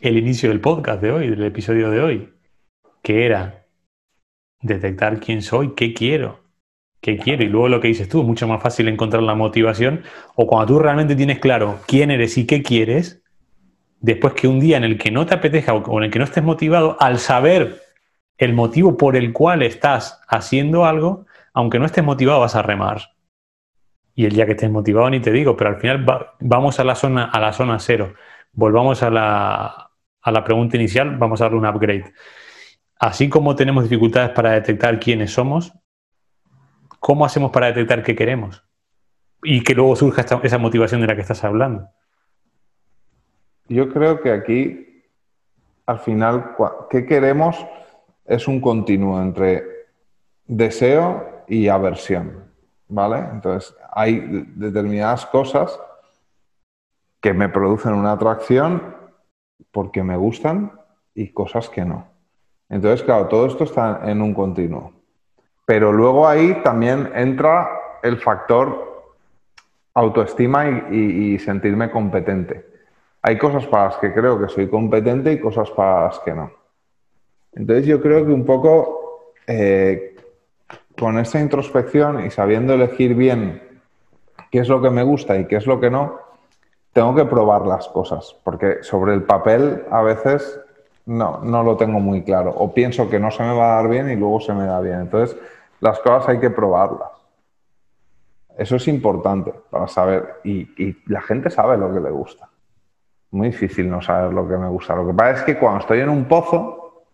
el 0.00 0.16
inicio 0.16 0.48
del 0.48 0.60
podcast 0.60 1.02
de 1.02 1.10
hoy, 1.10 1.28
del 1.28 1.44
episodio 1.44 1.90
de 1.90 2.00
hoy, 2.00 2.34
que 3.02 3.26
era 3.26 3.66
detectar 4.62 5.18
quién 5.18 5.42
soy, 5.42 5.74
qué 5.74 5.92
quiero 5.92 6.45
qué 7.00 7.18
quiero 7.18 7.44
y 7.44 7.48
luego 7.48 7.68
lo 7.68 7.80
que 7.80 7.88
dices 7.88 8.08
tú, 8.08 8.20
es 8.20 8.26
mucho 8.26 8.48
más 8.48 8.62
fácil 8.62 8.88
encontrar 8.88 9.22
la 9.22 9.34
motivación 9.34 10.02
o 10.34 10.46
cuando 10.46 10.66
tú 10.66 10.78
realmente 10.78 11.14
tienes 11.16 11.38
claro 11.38 11.80
quién 11.86 12.10
eres 12.10 12.36
y 12.38 12.46
qué 12.46 12.62
quieres, 12.62 13.22
después 14.00 14.34
que 14.34 14.48
un 14.48 14.60
día 14.60 14.76
en 14.76 14.84
el 14.84 14.98
que 14.98 15.10
no 15.10 15.26
te 15.26 15.34
apetezca 15.34 15.74
o 15.74 15.98
en 15.98 16.04
el 16.04 16.10
que 16.10 16.18
no 16.18 16.24
estés 16.24 16.44
motivado, 16.44 16.96
al 17.00 17.18
saber 17.18 17.82
el 18.38 18.52
motivo 18.52 18.96
por 18.96 19.16
el 19.16 19.32
cual 19.32 19.62
estás 19.62 20.20
haciendo 20.28 20.84
algo, 20.84 21.26
aunque 21.54 21.78
no 21.78 21.86
estés 21.86 22.04
motivado 22.04 22.40
vas 22.40 22.54
a 22.54 22.62
remar. 22.62 23.00
Y 24.14 24.24
el 24.24 24.32
día 24.32 24.46
que 24.46 24.52
estés 24.52 24.70
motivado 24.70 25.10
ni 25.10 25.20
te 25.20 25.30
digo, 25.30 25.56
pero 25.56 25.70
al 25.70 25.76
final 25.76 26.04
vamos 26.40 26.80
a 26.80 26.84
la 26.84 26.94
zona 26.94 27.24
a 27.24 27.40
la 27.40 27.52
zona 27.52 27.78
cero. 27.78 28.14
Volvamos 28.52 29.02
a 29.02 29.10
la, 29.10 29.90
a 30.22 30.32
la 30.32 30.44
pregunta 30.44 30.76
inicial, 30.76 31.16
vamos 31.18 31.40
a 31.40 31.44
darle 31.44 31.58
un 31.58 31.66
upgrade. 31.66 32.12
Así 32.98 33.28
como 33.28 33.54
tenemos 33.54 33.84
dificultades 33.84 34.30
para 34.30 34.52
detectar 34.52 34.98
quiénes 34.98 35.32
somos, 35.32 35.72
¿cómo 37.06 37.24
hacemos 37.24 37.52
para 37.52 37.68
detectar 37.68 38.02
qué 38.02 38.16
queremos? 38.16 38.64
Y 39.40 39.62
que 39.62 39.76
luego 39.76 39.94
surja 39.94 40.24
esa 40.42 40.58
motivación 40.58 41.00
de 41.00 41.06
la 41.06 41.14
que 41.14 41.20
estás 41.20 41.44
hablando. 41.44 41.88
Yo 43.68 43.92
creo 43.92 44.20
que 44.20 44.32
aquí, 44.32 45.04
al 45.86 46.00
final, 46.00 46.56
¿qué 46.90 47.06
queremos? 47.06 47.64
Es 48.24 48.48
un 48.48 48.60
continuo 48.60 49.22
entre 49.22 49.62
deseo 50.48 51.44
y 51.46 51.68
aversión, 51.68 52.52
¿vale? 52.88 53.18
Entonces, 53.30 53.72
hay 53.92 54.48
determinadas 54.56 55.26
cosas 55.26 55.78
que 57.20 57.32
me 57.32 57.48
producen 57.48 57.94
una 57.94 58.10
atracción 58.10 58.96
porque 59.70 60.02
me 60.02 60.16
gustan 60.16 60.72
y 61.14 61.28
cosas 61.28 61.68
que 61.68 61.84
no. 61.84 62.08
Entonces, 62.68 63.04
claro, 63.04 63.28
todo 63.28 63.46
esto 63.46 63.62
está 63.62 64.00
en 64.10 64.20
un 64.22 64.34
continuo. 64.34 64.95
Pero 65.66 65.92
luego 65.92 66.26
ahí 66.26 66.62
también 66.62 67.10
entra 67.14 67.68
el 68.02 68.18
factor 68.18 68.86
autoestima 69.94 70.68
y, 70.90 71.38
sentirme 71.38 71.90
competente. 71.90 72.66
Hay 73.22 73.36
cosas 73.38 73.66
para 73.66 73.86
las 73.86 73.96
que 73.96 74.12
creo 74.12 74.40
que 74.40 74.48
soy 74.48 74.68
competente 74.68 75.32
y 75.32 75.40
cosas 75.40 75.70
para 75.70 76.06
las 76.06 76.18
que 76.20 76.32
no. 76.32 76.52
Entonces 77.54 77.86
yo 77.86 78.00
creo 78.00 78.24
que 78.24 78.32
un 78.32 78.44
poco 78.44 79.32
eh, 79.46 80.16
con 80.98 81.18
esa 81.18 81.40
introspección 81.40 82.24
y 82.24 82.30
sabiendo 82.30 82.74
elegir 82.74 83.14
bien 83.14 83.80
qué 84.50 84.60
es 84.60 84.68
lo 84.68 84.80
que 84.80 84.90
me 84.90 85.02
gusta 85.02 85.36
y 85.36 85.46
qué 85.46 85.56
es 85.56 85.66
lo 85.66 85.80
que 85.80 85.90
no, 85.90 86.20
tengo 86.92 87.14
que 87.14 87.24
probar 87.24 87.66
las 87.66 87.88
cosas, 87.88 88.36
porque 88.44 88.82
sobre 88.82 89.14
el 89.14 89.22
papel 89.24 89.84
a 89.90 90.02
veces 90.02 90.60
no, 91.06 91.40
no 91.42 91.62
lo 91.62 91.76
tengo 91.76 92.00
muy 92.00 92.22
claro, 92.22 92.50
o 92.56 92.72
pienso 92.72 93.08
que 93.08 93.18
no 93.18 93.30
se 93.30 93.42
me 93.42 93.54
va 93.54 93.72
a 93.72 93.82
dar 93.82 93.90
bien 93.90 94.10
y 94.10 94.16
luego 94.16 94.40
se 94.40 94.52
me 94.52 94.66
da 94.66 94.80
bien. 94.80 95.00
Entonces, 95.00 95.36
las 95.80 95.98
cosas 96.00 96.28
hay 96.28 96.40
que 96.40 96.50
probarlas. 96.50 97.10
Eso 98.56 98.76
es 98.76 98.88
importante 98.88 99.52
para 99.70 99.86
saber. 99.86 100.40
Y, 100.44 100.96
la 101.06 101.20
gente 101.20 101.50
sabe 101.50 101.76
lo 101.76 101.92
que 101.92 102.00
le 102.00 102.10
gusta. 102.10 102.48
Muy 103.30 103.48
difícil 103.48 103.90
no 103.90 104.00
saber 104.00 104.32
lo 104.32 104.48
que 104.48 104.56
me 104.56 104.68
gusta. 104.68 104.96
Lo 104.96 105.06
que 105.06 105.12
pasa 105.12 105.32
es 105.32 105.42
que 105.42 105.58
cuando 105.58 105.80
estoy 105.80 106.00
en 106.00 106.08
un 106.08 106.24
pozo, 106.24 107.04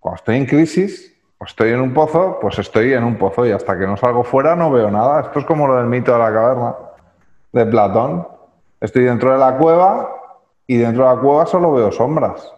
cuando 0.00 0.16
estoy 0.16 0.36
en 0.36 0.46
crisis, 0.46 1.14
o 1.36 1.44
estoy 1.44 1.70
en 1.70 1.80
un 1.80 1.92
pozo, 1.92 2.38
pues 2.40 2.58
estoy 2.58 2.94
en 2.94 3.04
un 3.04 3.16
pozo 3.16 3.46
y 3.46 3.52
hasta 3.52 3.78
que 3.78 3.86
no 3.86 3.96
salgo 3.96 4.24
fuera 4.24 4.56
no 4.56 4.70
veo 4.70 4.90
nada. 4.90 5.20
Esto 5.20 5.40
es 5.40 5.44
como 5.44 5.66
lo 5.66 5.76
del 5.76 5.86
mito 5.86 6.12
de 6.12 6.18
la 6.18 6.32
caverna 6.32 6.74
de 7.52 7.66
Platón. 7.66 8.26
Estoy 8.80 9.04
dentro 9.04 9.32
de 9.32 9.38
la 9.38 9.56
cueva 9.56 10.08
y 10.66 10.78
dentro 10.78 11.08
de 11.08 11.14
la 11.14 11.20
cueva 11.20 11.46
solo 11.46 11.72
veo 11.72 11.92
sombras. 11.92 12.52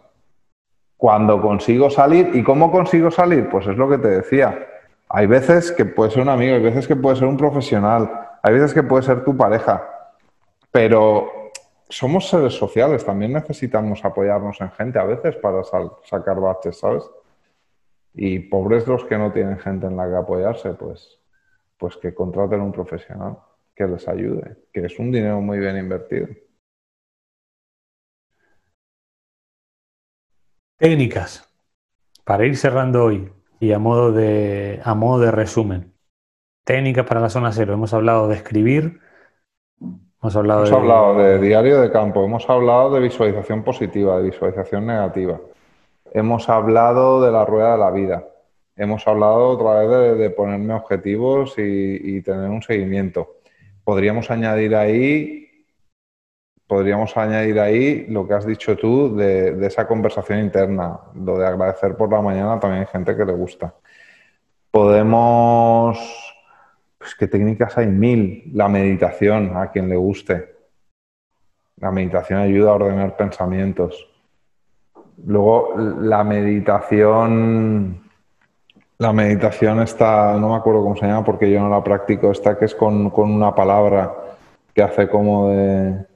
Cuando 0.96 1.42
consigo 1.42 1.90
salir, 1.90 2.30
¿y 2.34 2.42
cómo 2.44 2.70
consigo 2.70 3.10
salir? 3.10 3.48
Pues 3.48 3.66
es 3.66 3.76
lo 3.76 3.88
que 3.88 3.98
te 3.98 4.08
decía 4.08 4.69
hay 5.12 5.26
veces 5.26 5.72
que 5.72 5.84
puede 5.84 6.12
ser 6.12 6.22
un 6.22 6.28
amigo, 6.28 6.54
hay 6.54 6.62
veces 6.62 6.86
que 6.86 6.94
puede 6.94 7.16
ser 7.16 7.26
un 7.26 7.36
profesional, 7.36 8.38
hay 8.42 8.54
veces 8.54 8.72
que 8.72 8.84
puede 8.84 9.02
ser 9.02 9.24
tu 9.24 9.36
pareja, 9.36 9.84
pero 10.70 11.50
somos 11.88 12.28
seres 12.28 12.54
sociales, 12.54 13.04
también 13.04 13.32
necesitamos 13.32 14.04
apoyarnos 14.04 14.60
en 14.60 14.70
gente 14.70 15.00
a 15.00 15.04
veces 15.04 15.34
para 15.34 15.62
sacar 16.04 16.38
baches, 16.38 16.78
¿sabes? 16.78 17.02
Y 18.14 18.38
pobres 18.38 18.86
los 18.86 19.04
que 19.04 19.18
no 19.18 19.32
tienen 19.32 19.58
gente 19.58 19.88
en 19.88 19.96
la 19.96 20.08
que 20.08 20.14
apoyarse, 20.14 20.74
pues, 20.74 21.18
pues 21.76 21.96
que 21.96 22.14
contraten 22.14 22.60
un 22.60 22.70
profesional 22.70 23.36
que 23.74 23.88
les 23.88 24.06
ayude, 24.06 24.58
que 24.72 24.86
es 24.86 24.96
un 25.00 25.10
dinero 25.10 25.40
muy 25.40 25.58
bien 25.58 25.76
invertido. 25.76 26.28
Técnicas 30.76 31.52
para 32.24 32.46
ir 32.46 32.56
cerrando 32.56 33.04
hoy 33.06 33.39
y 33.60 33.72
a 33.72 33.78
modo 33.78 34.10
de, 34.10 34.80
a 34.82 34.94
modo 34.94 35.20
de 35.20 35.30
resumen, 35.30 35.92
técnicas 36.64 37.06
para 37.06 37.20
la 37.20 37.28
zona 37.28 37.52
cero. 37.52 37.74
Hemos 37.74 37.92
hablado 37.92 38.26
de 38.26 38.36
escribir, 38.36 39.00
hemos 39.80 40.34
hablado, 40.34 40.64
de... 40.64 40.74
hablado 40.74 41.18
de 41.18 41.38
diario 41.38 41.80
de 41.80 41.92
campo, 41.92 42.24
hemos 42.24 42.48
hablado 42.48 42.94
de 42.94 43.00
visualización 43.00 43.62
positiva, 43.62 44.16
de 44.16 44.30
visualización 44.30 44.86
negativa, 44.86 45.38
hemos 46.12 46.48
hablado 46.48 47.22
de 47.22 47.30
la 47.30 47.44
rueda 47.44 47.72
de 47.72 47.78
la 47.78 47.90
vida, 47.90 48.24
hemos 48.76 49.06
hablado 49.06 49.48
otra 49.48 49.80
vez 49.82 50.18
de, 50.18 50.30
ponerme 50.30 50.74
objetivos 50.74 51.54
y 51.58 52.22
tener 52.22 52.48
un 52.48 52.62
seguimiento. 52.62 53.36
Podríamos 53.84 54.30
añadir 54.30 54.74
ahí 54.74 55.39
podríamos 56.70 57.16
añadir 57.16 57.58
ahí 57.58 58.06
lo 58.06 58.28
que 58.28 58.34
has 58.34 58.46
dicho 58.46 58.76
tú 58.76 59.16
de, 59.16 59.66
esa 59.66 59.88
conversación 59.88 60.38
interna, 60.38 61.00
lo 61.16 61.36
de 61.36 61.44
agradecer 61.44 61.96
por 61.96 62.12
la 62.12 62.22
mañana, 62.22 62.60
también 62.60 62.82
hay 62.82 62.86
gente 62.86 63.16
que 63.16 63.24
le 63.24 63.32
gusta. 63.32 63.74
Podemos, 64.70 65.98
pues 66.96 67.16
qué 67.16 67.26
técnicas 67.26 67.76
hay 67.76 67.88
mil, 67.88 68.52
la 68.54 68.68
meditación 68.68 69.56
a 69.56 69.72
quien 69.72 69.88
le 69.88 69.96
guste. 69.96 70.54
La 71.78 71.90
meditación 71.90 72.38
ayuda 72.38 72.70
a 72.70 72.74
ordenar 72.74 73.16
pensamientos. 73.16 74.08
Luego 75.26 75.74
la 75.76 76.22
meditación, 76.22 78.00
la 78.96 79.12
meditación 79.12 79.82
está, 79.82 80.38
no 80.38 80.50
me 80.50 80.54
acuerdo 80.54 80.84
cómo 80.84 80.94
se 80.94 81.06
llama 81.06 81.24
porque 81.24 81.50
yo 81.50 81.58
no 81.58 81.68
la 81.68 81.82
practico, 81.82 82.30
está 82.30 82.56
que 82.56 82.66
es 82.66 82.76
con, 82.76 83.10
con 83.10 83.28
una 83.28 83.52
palabra 83.56 84.14
que 84.72 84.84
hace 84.84 85.08
como 85.08 85.48
de 85.48 86.09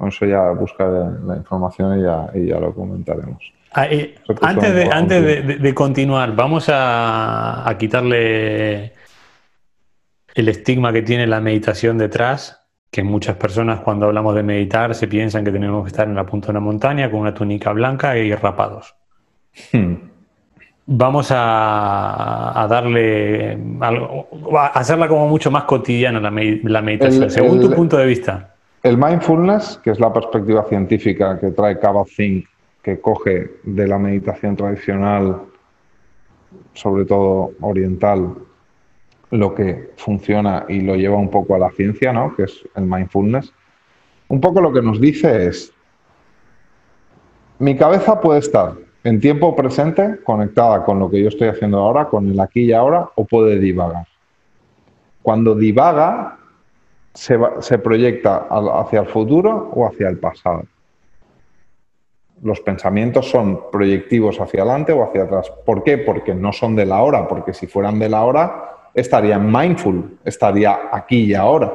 con 0.00 0.08
eso 0.08 0.24
ya 0.24 0.50
busca 0.52 0.88
la 0.88 1.36
información 1.36 2.00
y 2.00 2.02
ya, 2.02 2.30
y 2.34 2.46
ya 2.46 2.58
lo 2.58 2.74
comentaremos. 2.74 3.52
Ah, 3.74 3.86
antes 4.40 4.74
de, 4.74 4.90
antes 4.90 5.60
de, 5.60 5.74
continuar, 5.74 6.34
vamos 6.34 6.70
a, 6.72 7.76
quitarle 7.78 8.94
el 10.34 10.48
estigma 10.48 10.90
que 10.90 11.02
tiene 11.02 11.26
la 11.26 11.42
meditación 11.42 11.98
detrás, 11.98 12.66
que 12.90 13.02
muchas 13.02 13.36
personas 13.36 13.80
cuando 13.80 14.06
hablamos 14.06 14.34
de 14.34 14.42
meditar 14.42 14.94
se 14.94 15.06
piensan 15.06 15.44
que 15.44 15.52
tenemos 15.52 15.84
que 15.84 15.88
estar 15.88 16.08
en 16.08 16.14
la 16.14 16.24
punta 16.24 16.46
de 16.46 16.52
una 16.52 16.60
montaña 16.60 17.10
con 17.10 17.20
una 17.20 17.34
túnica 17.34 17.70
blanca 17.72 18.16
y 18.16 18.34
rapados. 18.34 18.94
Hmm. 19.70 19.96
Vamos 20.86 21.28
a, 21.30 22.66
darle 22.70 23.58
a 23.82 24.66
hacerla 24.68 25.08
como 25.08 25.28
mucho 25.28 25.50
más 25.50 25.64
cotidiana 25.64 26.20
la, 26.20 26.30
meditación, 26.80 27.30
según 27.30 27.60
tu 27.60 27.70
punto 27.70 27.98
de 27.98 28.06
vista. 28.06 28.49
El 28.82 28.96
mindfulness, 28.96 29.78
que 29.84 29.90
es 29.90 30.00
la 30.00 30.12
perspectiva 30.12 30.64
científica 30.64 31.38
que 31.38 31.50
trae 31.50 31.78
Kabat-Zinn, 31.78 32.44
que 32.82 32.98
coge 32.98 33.50
de 33.62 33.86
la 33.86 33.98
meditación 33.98 34.56
tradicional, 34.56 35.42
sobre 36.72 37.04
todo 37.04 37.52
oriental, 37.60 38.34
lo 39.30 39.54
que 39.54 39.90
funciona 39.96 40.64
y 40.68 40.80
lo 40.80 40.96
lleva 40.96 41.16
un 41.16 41.30
poco 41.30 41.54
a 41.54 41.58
la 41.58 41.70
ciencia, 41.70 42.12
¿no? 42.12 42.34
que 42.34 42.44
es 42.44 42.66
el 42.74 42.84
mindfulness, 42.84 43.52
un 44.28 44.40
poco 44.40 44.60
lo 44.60 44.72
que 44.72 44.82
nos 44.82 45.00
dice 45.00 45.46
es, 45.46 45.72
mi 47.58 47.76
cabeza 47.76 48.20
puede 48.20 48.38
estar 48.38 48.74
en 49.04 49.20
tiempo 49.20 49.54
presente, 49.54 50.20
conectada 50.24 50.84
con 50.84 50.98
lo 50.98 51.10
que 51.10 51.22
yo 51.22 51.28
estoy 51.28 51.48
haciendo 51.48 51.78
ahora, 51.78 52.06
con 52.06 52.30
el 52.30 52.40
aquí 52.40 52.62
y 52.62 52.72
ahora, 52.72 53.10
o 53.14 53.24
puede 53.24 53.58
divagar. 53.58 54.06
Cuando 55.22 55.54
divaga, 55.54 56.38
se, 57.14 57.78
proyecta 57.78 58.46
hacia 58.48 59.00
el 59.00 59.06
futuro 59.06 59.70
o 59.74 59.86
hacia 59.86 60.08
el 60.08 60.18
pasado. 60.18 60.64
Los 62.42 62.60
pensamientos 62.60 63.28
son 63.28 63.70
proyectivos 63.70 64.40
hacia 64.40 64.62
adelante 64.62 64.92
o 64.92 65.04
hacia 65.04 65.24
atrás. 65.24 65.52
¿Por 65.66 65.82
qué? 65.82 65.98
Porque 65.98 66.34
no 66.34 66.52
son 66.52 66.74
de 66.74 66.86
la 66.86 67.02
hora, 67.02 67.28
porque 67.28 67.52
si 67.52 67.66
fueran 67.66 67.98
de 67.98 68.08
la 68.08 68.24
hora 68.24 68.90
estarían 68.94 69.50
mindful, 69.52 70.18
estaría 70.24 70.88
aquí 70.90 71.24
y 71.24 71.34
ahora. 71.34 71.72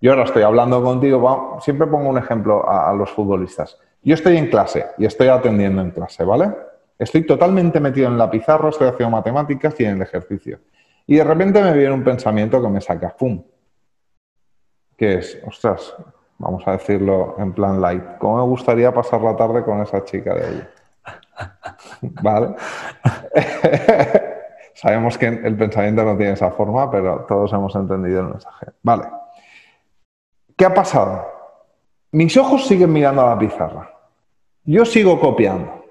Yo 0.00 0.12
ahora 0.12 0.24
estoy 0.24 0.42
hablando 0.42 0.82
contigo, 0.82 1.58
siempre 1.60 1.86
pongo 1.86 2.08
un 2.08 2.18
ejemplo 2.18 2.66
a, 2.68 2.90
a 2.90 2.94
los 2.94 3.10
futbolistas. 3.10 3.78
Yo 4.02 4.14
estoy 4.14 4.36
en 4.36 4.46
clase 4.46 4.86
y 4.96 5.04
estoy 5.04 5.28
atendiendo 5.28 5.82
en 5.82 5.90
clase, 5.90 6.24
¿vale? 6.24 6.52
Estoy 6.98 7.26
totalmente 7.26 7.78
metido 7.80 8.08
en 8.08 8.16
la 8.16 8.30
pizarra, 8.30 8.70
estoy 8.70 8.88
haciendo 8.88 9.16
matemáticas 9.16 9.74
y 9.78 9.84
en 9.84 9.96
el 9.96 10.02
ejercicio. 10.02 10.60
Y 11.06 11.16
de 11.16 11.24
repente 11.24 11.62
me 11.62 11.72
viene 11.72 11.92
un 11.92 12.04
pensamiento 12.04 12.62
que 12.62 12.68
me 12.68 12.80
saca, 12.80 13.14
¡pum! 13.16 13.42
Que 14.98 15.14
es, 15.14 15.40
ostras, 15.46 15.94
vamos 16.38 16.66
a 16.66 16.72
decirlo 16.72 17.36
en 17.38 17.52
plan 17.52 17.80
light, 17.80 18.18
¿cómo 18.18 18.38
me 18.38 18.42
gustaría 18.42 18.92
pasar 18.92 19.22
la 19.22 19.36
tarde 19.36 19.62
con 19.62 19.80
esa 19.80 20.04
chica 20.04 20.34
de 20.34 20.48
ella? 20.50 20.70
¿Vale? 22.22 22.54
Sabemos 24.74 25.16
que 25.16 25.26
el 25.26 25.56
pensamiento 25.56 26.04
no 26.04 26.16
tiene 26.16 26.32
esa 26.32 26.50
forma, 26.50 26.90
pero 26.90 27.24
todos 27.28 27.52
hemos 27.52 27.74
entendido 27.74 28.20
el 28.20 28.26
mensaje. 28.28 28.66
Vale. 28.82 29.04
¿Qué 30.56 30.64
ha 30.64 30.74
pasado? 30.74 31.26
Mis 32.12 32.36
ojos 32.36 32.66
siguen 32.66 32.92
mirando 32.92 33.22
a 33.22 33.30
la 33.30 33.38
pizarra. 33.38 33.90
Yo 34.64 34.84
sigo 34.84 35.20
copiando. 35.20 35.84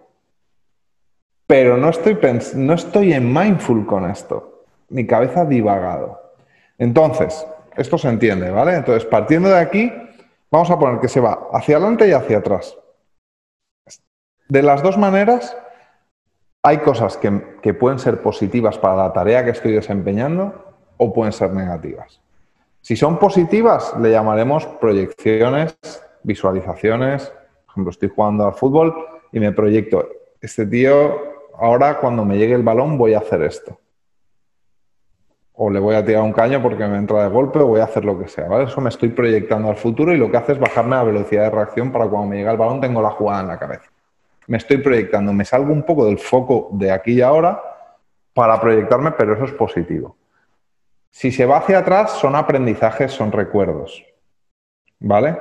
Pero 1.45 1.77
no 1.77 1.89
estoy, 1.89 2.17
no 2.55 2.73
estoy 2.73 3.13
en 3.13 3.33
mindful 3.33 3.85
con 3.85 4.09
esto. 4.09 4.63
Mi 4.89 5.05
cabeza 5.05 5.41
ha 5.41 5.45
divagado. 5.45 6.21
Entonces, 6.77 7.45
esto 7.77 7.97
se 7.97 8.09
entiende, 8.09 8.49
¿vale? 8.49 8.75
Entonces, 8.75 9.05
partiendo 9.05 9.49
de 9.49 9.59
aquí, 9.59 9.93
vamos 10.51 10.69
a 10.71 10.79
poner 10.79 10.99
que 10.99 11.07
se 11.07 11.19
va 11.19 11.47
hacia 11.53 11.77
adelante 11.77 12.07
y 12.07 12.11
hacia 12.11 12.39
atrás. 12.39 12.77
De 14.47 14.63
las 14.63 14.81
dos 14.81 14.97
maneras, 14.97 15.55
hay 16.63 16.79
cosas 16.79 17.17
que, 17.17 17.73
pueden 17.73 17.99
ser 17.99 18.21
positivas 18.21 18.77
para 18.77 18.95
la 18.95 19.13
tarea 19.13 19.43
que 19.43 19.51
estoy 19.51 19.73
desempeñando 19.73 20.73
o 20.97 21.13
pueden 21.13 21.33
ser 21.33 21.51
negativas. 21.53 22.21
Si 22.81 22.95
son 22.95 23.19
positivas, 23.19 23.93
le 23.99 24.11
llamaremos 24.11 24.65
proyecciones, 24.65 25.77
visualizaciones. 26.23 27.31
Por 27.65 27.73
ejemplo, 27.73 27.91
estoy 27.91 28.09
jugando 28.09 28.45
al 28.45 28.53
fútbol 28.53 28.95
y 29.31 29.39
me 29.39 29.51
proyecto, 29.51 30.07
este 30.41 30.65
tío, 30.65 31.15
ahora 31.57 31.99
cuando 31.99 32.23
me 32.25 32.37
llegue 32.37 32.55
el 32.55 32.63
balón 32.63 32.97
voy 32.97 33.13
a 33.13 33.19
hacer 33.19 33.43
esto 33.43 33.77
o 35.59 35.71
le 35.71 35.79
voy 35.79 35.95
a 35.95 36.05
tirar 36.05 36.21
un 36.21 36.33
caño 36.33 36.61
porque 36.61 36.85
me 36.85 36.97
entra 36.97 37.23
de 37.23 37.29
golpe 37.29 37.57
o 37.57 37.65
voy 37.65 37.81
a 37.81 37.85
hacer 37.85 38.05
lo 38.05 38.17
que 38.19 38.27
sea, 38.27 38.47
¿vale? 38.47 38.65
Eso 38.65 38.79
me 38.79 38.89
estoy 38.89 39.09
proyectando 39.09 39.69
al 39.69 39.75
futuro 39.75 40.13
y 40.13 40.17
lo 40.17 40.29
que 40.29 40.37
hace 40.37 40.51
es 40.51 40.59
bajarme 40.59 40.95
la 40.95 41.03
velocidad 41.03 41.45
de 41.45 41.49
reacción 41.49 41.91
para 41.91 42.07
cuando 42.07 42.29
me 42.29 42.37
llega 42.37 42.51
el 42.51 42.57
balón 42.57 42.79
tengo 42.79 43.01
la 43.01 43.09
jugada 43.09 43.41
en 43.41 43.47
la 43.47 43.57
cabeza. 43.57 43.89
Me 44.45 44.57
estoy 44.57 44.77
proyectando, 44.77 45.33
me 45.33 45.43
salgo 45.45 45.73
un 45.73 45.81
poco 45.81 46.05
del 46.05 46.19
foco 46.19 46.69
de 46.73 46.91
aquí 46.91 47.13
y 47.13 47.21
ahora 47.21 47.59
para 48.33 48.61
proyectarme, 48.61 49.11
pero 49.13 49.33
eso 49.33 49.45
es 49.45 49.51
positivo. 49.51 50.15
Si 51.09 51.31
se 51.31 51.47
va 51.47 51.57
hacia 51.57 51.79
atrás, 51.79 52.11
son 52.11 52.35
aprendizajes, 52.35 53.11
son 53.11 53.31
recuerdos, 53.31 54.05
¿vale? 54.99 55.37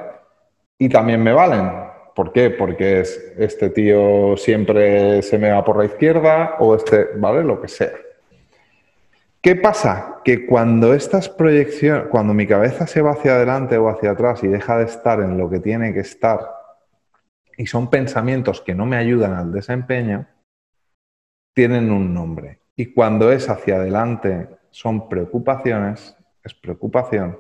Y 0.79 0.89
también 0.89 1.23
me 1.23 1.35
valen. 1.35 1.71
¿Por 2.15 2.33
qué? 2.33 2.49
Porque 2.49 3.01
es 3.01 3.35
este 3.37 3.69
tío 3.69 4.35
siempre 4.39 5.21
se 5.21 5.37
me 5.37 5.51
va 5.51 5.63
por 5.63 5.77
la 5.77 5.85
izquierda 5.85 6.57
o 6.59 6.75
este, 6.75 7.11
¿vale? 7.17 7.45
Lo 7.45 7.61
que 7.61 7.69
sea. 7.69 7.91
¿Qué 9.47 9.55
pasa? 9.55 10.23
Que 10.25 10.45
cuando 10.45 10.93
estas 10.93 11.29
cuando 12.11 12.35
mi 12.35 12.49
cabeza 12.49 12.85
se 12.89 13.01
va 13.01 13.13
hacia 13.13 13.37
adelante 13.37 13.79
o 13.79 13.89
hacia 13.89 14.11
atrás 14.11 14.43
y 14.43 14.49
deja 14.49 14.77
de 14.79 14.87
estar 14.87 15.21
en 15.21 15.39
lo 15.39 15.49
que 15.49 15.61
tiene 15.61 15.95
que 15.95 16.01
estar, 16.01 16.41
y 17.57 17.65
son 17.69 17.89
pensamientos 17.89 18.61
que 18.61 18.75
no 18.75 18.87
me 18.87 18.97
ayudan 18.97 19.35
al 19.35 19.53
desempeño, 19.53 20.27
tienen 21.55 21.93
un 21.93 22.13
nombre. 22.13 22.63
Y 22.75 22.87
cuando 22.87 23.31
es 23.31 23.49
hacia 23.49 23.77
adelante 23.77 24.49
son 24.71 25.09
preocupaciones, 25.09 26.17
es 26.43 26.53
preocupación. 26.53 27.39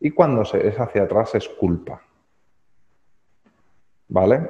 Y 0.00 0.12
cuando 0.12 0.44
es 0.44 0.80
hacia 0.80 1.02
atrás 1.02 1.34
es 1.34 1.46
culpa. 1.46 2.00
¿Vale? 4.08 4.48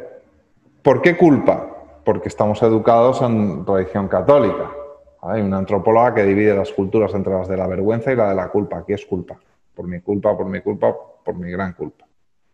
¿Por 0.80 1.02
qué 1.02 1.16
culpa? 1.16 2.02
Porque 2.04 2.28
estamos 2.28 2.62
educados 2.62 3.20
en 3.20 3.66
religión 3.66 4.06
católica. 4.06 4.83
Hay 5.26 5.40
una 5.40 5.56
antropóloga 5.56 6.14
que 6.14 6.22
divide 6.24 6.54
las 6.54 6.70
culturas 6.70 7.14
entre 7.14 7.32
las 7.32 7.48
de 7.48 7.56
la 7.56 7.66
vergüenza 7.66 8.12
y 8.12 8.16
la 8.16 8.28
de 8.28 8.34
la 8.34 8.48
culpa. 8.48 8.84
¿Qué 8.86 8.92
es 8.92 9.06
culpa? 9.06 9.38
Por 9.74 9.88
mi 9.88 10.00
culpa, 10.00 10.36
por 10.36 10.46
mi 10.46 10.60
culpa, 10.60 10.94
por 11.24 11.34
mi 11.34 11.50
gran 11.50 11.72
culpa. 11.72 12.04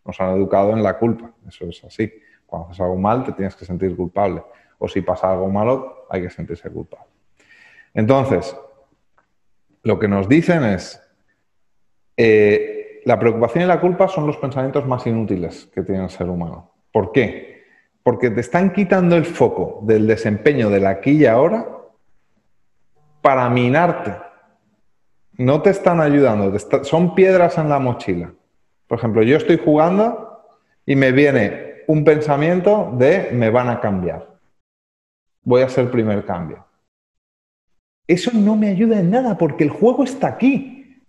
Nos 0.05 0.21
han 0.21 0.37
educado 0.37 0.71
en 0.71 0.83
la 0.83 0.97
culpa, 0.97 1.33
eso 1.49 1.67
es 1.67 1.83
así. 1.85 2.13
Cuando 2.47 2.69
haces 2.69 2.81
algo 2.81 2.97
mal 2.97 3.25
te 3.25 3.33
tienes 3.33 3.57
que 3.57 3.65
sentir 3.65 3.97
culpable. 3.97 4.43
O 4.79 4.87
si 4.87 5.01
pasa 5.01 5.33
algo 5.33 5.49
malo, 5.49 6.07
hay 6.09 6.23
que 6.23 6.31
sentirse 6.31 6.71
culpable. 6.71 7.07
Entonces, 7.93 8.57
lo 9.83 9.99
que 9.99 10.07
nos 10.07 10.29
dicen 10.29 10.63
es, 10.63 11.03
eh, 12.17 13.01
la 13.05 13.19
preocupación 13.19 13.65
y 13.65 13.67
la 13.67 13.81
culpa 13.81 14.07
son 14.07 14.29
los 14.29 14.37
pensamientos 14.37 14.87
más 14.87 15.07
inútiles 15.09 15.69
que 15.75 15.83
tiene 15.83 16.05
el 16.05 16.11
ser 16.11 16.29
humano. 16.29 16.71
¿Por 16.93 17.11
qué? 17.11 17.65
Porque 18.05 18.31
te 18.31 18.41
están 18.41 18.73
quitando 18.73 19.17
el 19.17 19.25
foco 19.25 19.81
del 19.83 20.07
desempeño 20.07 20.71
de 20.71 20.81
la 20.81 20.91
aquí 20.91 21.13
y 21.13 21.27
ahora 21.27 21.80
para 23.21 23.49
minarte. 23.49 24.17
No 25.37 25.63
te 25.63 25.71
están 25.71 26.01
ayudando, 26.01 26.57
son 26.83 27.15
piedras 27.15 27.57
en 27.59 27.69
la 27.69 27.79
mochila. 27.79 28.33
Por 28.87 28.99
ejemplo, 28.99 29.23
yo 29.23 29.37
estoy 29.37 29.59
jugando 29.59 30.43
y 30.85 30.97
me 30.97 31.13
viene 31.13 31.85
un 31.87 32.05
pensamiento 32.05 32.93
de 32.97 33.31
me 33.33 33.51
van 33.51 33.69
a 33.69 33.81
cambiar. 33.81 34.29
voy 35.43 35.63
a 35.63 35.67
hacer 35.67 35.91
primer 35.91 36.25
cambio. 36.25 36.67
Eso 38.07 38.31
no 38.35 38.57
me 38.57 38.69
ayuda 38.69 39.01
en 39.01 39.11
nada 39.11 39.39
porque 39.39 39.65
el 39.65 39.71
juego 39.71 40.05
está 40.05 40.29
aquí 40.29 41.01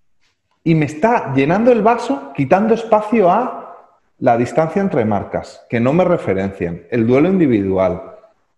y 0.64 0.76
me 0.76 0.86
está 0.86 1.34
llenando 1.34 1.72
el 1.72 1.82
vaso, 1.82 2.32
quitando 2.36 2.74
espacio 2.74 3.30
a 3.30 3.62
la 4.20 4.38
distancia 4.38 4.82
entre 4.82 5.04
marcas, 5.04 5.66
que 5.70 5.80
no 5.80 5.94
me 5.94 6.04
referencien, 6.04 6.88
el 6.92 7.08
duelo 7.08 7.28
individual, 7.28 8.18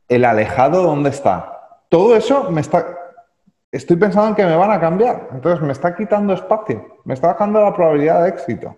el 0.09 0.25
alejado 0.25 0.83
dónde 0.83 1.09
está. 1.09 1.81
Todo 1.89 2.15
eso 2.15 2.51
me 2.51 2.61
está... 2.61 2.85
Estoy 3.73 3.97
pensando 3.97 4.29
en 4.29 4.35
que 4.35 4.45
me 4.45 4.55
van 4.55 4.69
a 4.69 4.79
cambiar, 4.79 5.29
entonces 5.31 5.59
me 5.65 5.71
está 5.71 5.95
quitando 5.95 6.31
espacio, 6.35 6.99
me 7.05 7.15
está 7.15 7.29
bajando 7.29 7.59
la 7.59 7.73
probabilidad 7.73 8.21
de 8.21 8.29
éxito. 8.29 8.75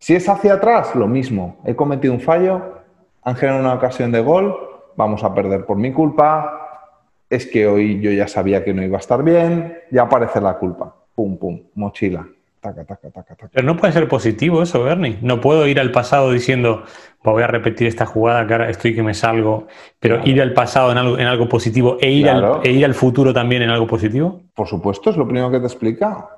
Si 0.00 0.16
es 0.16 0.28
hacia 0.28 0.54
atrás, 0.54 0.96
lo 0.96 1.06
mismo. 1.06 1.58
He 1.64 1.76
cometido 1.76 2.12
un 2.12 2.20
fallo, 2.20 2.80
han 3.22 3.36
generado 3.36 3.62
una 3.62 3.74
ocasión 3.74 4.10
de 4.10 4.20
gol, 4.20 4.56
vamos 4.96 5.22
a 5.22 5.32
perder 5.32 5.64
por 5.64 5.76
mi 5.76 5.92
culpa, 5.92 6.88
es 7.30 7.46
que 7.46 7.68
hoy 7.68 8.00
yo 8.00 8.10
ya 8.10 8.26
sabía 8.26 8.64
que 8.64 8.74
no 8.74 8.82
iba 8.82 8.96
a 8.96 8.98
estar 8.98 9.22
bien, 9.22 9.78
ya 9.92 10.02
aparece 10.02 10.40
la 10.40 10.58
culpa. 10.58 10.92
Pum, 11.14 11.38
pum, 11.38 11.62
mochila. 11.76 12.26
Taca, 12.74 12.96
taca, 12.96 13.22
taca, 13.22 13.48
Pero 13.52 13.66
no 13.66 13.76
puede 13.76 13.92
ser 13.92 14.08
positivo 14.08 14.62
eso, 14.62 14.82
Bernie. 14.82 15.18
No 15.22 15.40
puedo 15.40 15.66
ir 15.66 15.78
al 15.78 15.92
pasado 15.92 16.30
diciendo, 16.32 16.82
voy 17.22 17.42
a 17.42 17.46
repetir 17.46 17.86
esta 17.86 18.06
jugada 18.06 18.46
que 18.46 18.52
ahora 18.54 18.70
estoy 18.70 18.94
que 18.94 19.02
me 19.02 19.14
salgo, 19.14 19.66
pero 20.00 20.20
ir 20.24 20.40
al 20.40 20.52
pasado 20.52 20.92
en 20.92 20.98
algo, 20.98 21.18
en 21.18 21.26
algo 21.26 21.48
positivo 21.48 21.98
e 22.00 22.10
ir, 22.10 22.28
al, 22.28 22.60
e 22.64 22.72
ir 22.72 22.84
al 22.84 22.94
futuro 22.94 23.32
también 23.32 23.62
en 23.62 23.70
algo 23.70 23.86
positivo. 23.86 24.40
Por 24.54 24.66
supuesto, 24.66 25.10
es 25.10 25.16
lo 25.16 25.26
primero 25.26 25.50
que 25.50 25.60
te 25.60 25.66
explica. 25.66 26.28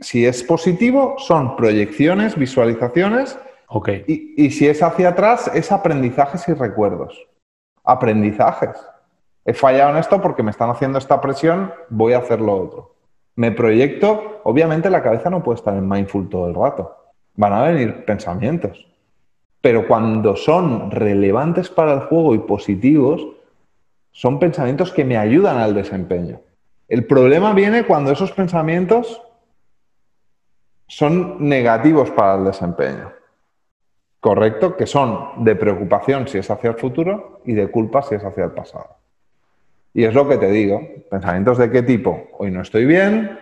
Si 0.00 0.26
es 0.26 0.42
positivo, 0.42 1.14
son 1.18 1.56
proyecciones, 1.56 2.36
visualizaciones. 2.36 3.38
Okay. 3.68 4.04
Y, 4.06 4.46
y 4.46 4.50
si 4.50 4.68
es 4.68 4.82
hacia 4.82 5.10
atrás, 5.10 5.50
es 5.54 5.72
aprendizajes 5.72 6.46
y 6.48 6.52
recuerdos. 6.52 7.26
Aprendizajes 7.82 8.76
he 9.44 9.52
fallado 9.52 9.90
en 9.90 9.96
esto 9.98 10.20
porque 10.20 10.42
me 10.42 10.50
están 10.50 10.70
haciendo 10.70 10.98
esta 10.98 11.20
presión, 11.20 11.72
voy 11.90 12.14
a 12.14 12.18
hacer 12.18 12.40
lo 12.40 12.56
otro. 12.56 12.93
Me 13.36 13.50
proyecto, 13.50 14.40
obviamente 14.44 14.90
la 14.90 15.02
cabeza 15.02 15.30
no 15.30 15.42
puede 15.42 15.56
estar 15.56 15.74
en 15.74 15.88
mindful 15.88 16.28
todo 16.28 16.48
el 16.48 16.54
rato, 16.54 16.96
van 17.34 17.52
a 17.52 17.62
venir 17.62 18.04
pensamientos, 18.04 18.86
pero 19.60 19.88
cuando 19.88 20.36
son 20.36 20.90
relevantes 20.90 21.68
para 21.68 21.94
el 21.94 22.00
juego 22.00 22.34
y 22.34 22.38
positivos, 22.38 23.26
son 24.12 24.38
pensamientos 24.38 24.92
que 24.92 25.04
me 25.04 25.16
ayudan 25.16 25.58
al 25.58 25.74
desempeño. 25.74 26.40
El 26.88 27.06
problema 27.06 27.52
viene 27.52 27.84
cuando 27.84 28.12
esos 28.12 28.30
pensamientos 28.30 29.20
son 30.86 31.48
negativos 31.48 32.10
para 32.10 32.36
el 32.36 32.44
desempeño. 32.44 33.10
Correcto, 34.20 34.76
que 34.76 34.86
son 34.86 35.44
de 35.44 35.56
preocupación 35.56 36.28
si 36.28 36.38
es 36.38 36.50
hacia 36.50 36.70
el 36.70 36.76
futuro 36.76 37.40
y 37.44 37.54
de 37.54 37.70
culpa 37.70 38.02
si 38.02 38.14
es 38.14 38.24
hacia 38.24 38.44
el 38.44 38.52
pasado. 38.52 38.96
Y 39.96 40.04
es 40.04 40.12
lo 40.12 40.28
que 40.28 40.38
te 40.38 40.50
digo, 40.50 40.82
pensamientos 41.08 41.56
de 41.56 41.70
qué 41.70 41.80
tipo, 41.82 42.28
hoy 42.36 42.50
no 42.50 42.62
estoy 42.62 42.84
bien, 42.84 43.38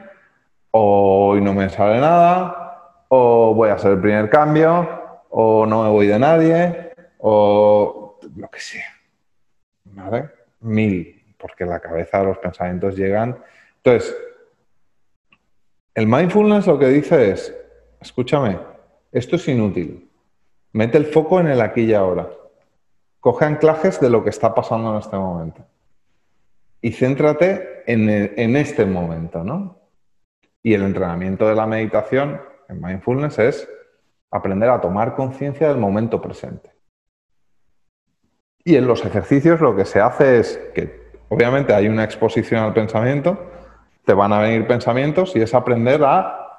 o 0.71 1.31
hoy 1.31 1.41
no 1.41 1.55
me 1.55 1.71
sale 1.71 1.99
nada, 1.99 3.05
o 3.09 3.55
voy 3.55 3.71
a 3.71 3.75
hacer 3.75 3.93
el 3.93 4.01
primer 4.03 4.29
cambio, 4.29 4.87
o 5.31 5.65
no 5.65 5.83
me 5.83 5.89
voy 5.89 6.07
de 6.07 6.19
nadie, 6.19 6.93
o 7.21 8.19
lo 8.37 8.51
que 8.51 8.61
sea. 8.61 8.85
¿Vale? 9.85 10.29
Mil, 10.61 11.35
porque 11.39 11.65
en 11.65 11.71
la 11.71 11.81
cabeza 11.81 12.23
los 12.23 12.37
pensamientos 12.37 12.97
llegan. 12.97 13.39
Entonces, 13.77 14.15
el 15.95 16.07
mindfulness 16.07 16.67
lo 16.67 16.79
que 16.79 16.89
dice 16.89 17.31
es, 17.31 17.57
escúchame, 17.99 18.59
esto 19.11 19.37
es 19.37 19.49
inútil. 19.49 20.11
Mete 20.73 20.99
el 20.99 21.07
foco 21.07 21.41
en 21.41 21.47
el 21.47 21.63
aquí 21.63 21.85
y 21.85 21.95
ahora. 21.95 22.29
Coge 23.21 23.47
anclajes 23.47 23.99
de 24.01 24.11
lo 24.11 24.23
que 24.23 24.31
está 24.31 24.55
pasando 24.55 24.93
en 24.93 24.99
este 24.99 25.17
momento 25.17 25.65
y 26.83 26.91
céntrate 26.91 27.85
en, 27.87 28.57
este 28.57 28.85
momento, 28.85 29.45
¿no? 29.45 29.79
Y 30.63 30.75
el 30.75 30.83
entrenamiento 30.83 31.49
de 31.49 31.55
la 31.55 31.67
meditación 31.67 32.41
en 32.69 32.81
mindfulness 32.81 33.39
es 33.39 33.69
aprender 34.31 34.69
a 34.69 34.81
tomar 34.81 35.15
conciencia 35.15 35.69
del 35.69 35.77
momento 35.79 36.21
presente. 36.21 36.73
Y 38.65 38.77
en 38.77 38.87
los 38.87 39.05
ejercicios 39.05 39.61
lo 39.61 39.77
que 39.77 39.85
se 39.85 40.01
hace 40.01 40.41
es 40.41 40.61
que 40.75 41.11
obviamente 41.29 41.73
hay 41.73 41.89
una 41.89 42.05
exposición 42.05 42.63
al 42.63 42.75
pensamiento, 42.75 43.51
te 44.05 44.13
van 44.13 44.33
a 44.33 44.41
venir 44.41 44.67
pensamientos 44.67 45.37
y 45.37 45.41
es 45.41 45.55
aprender 45.55 46.03
a 46.05 46.59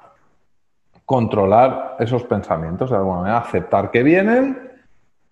controlar 1.04 1.96
esos 1.98 2.24
pensamientos 2.24 2.90
de 2.90 2.96
alguna 2.96 3.20
manera, 3.20 3.38
aceptar 3.38 3.90
que 3.90 4.02
vienen 4.02 4.63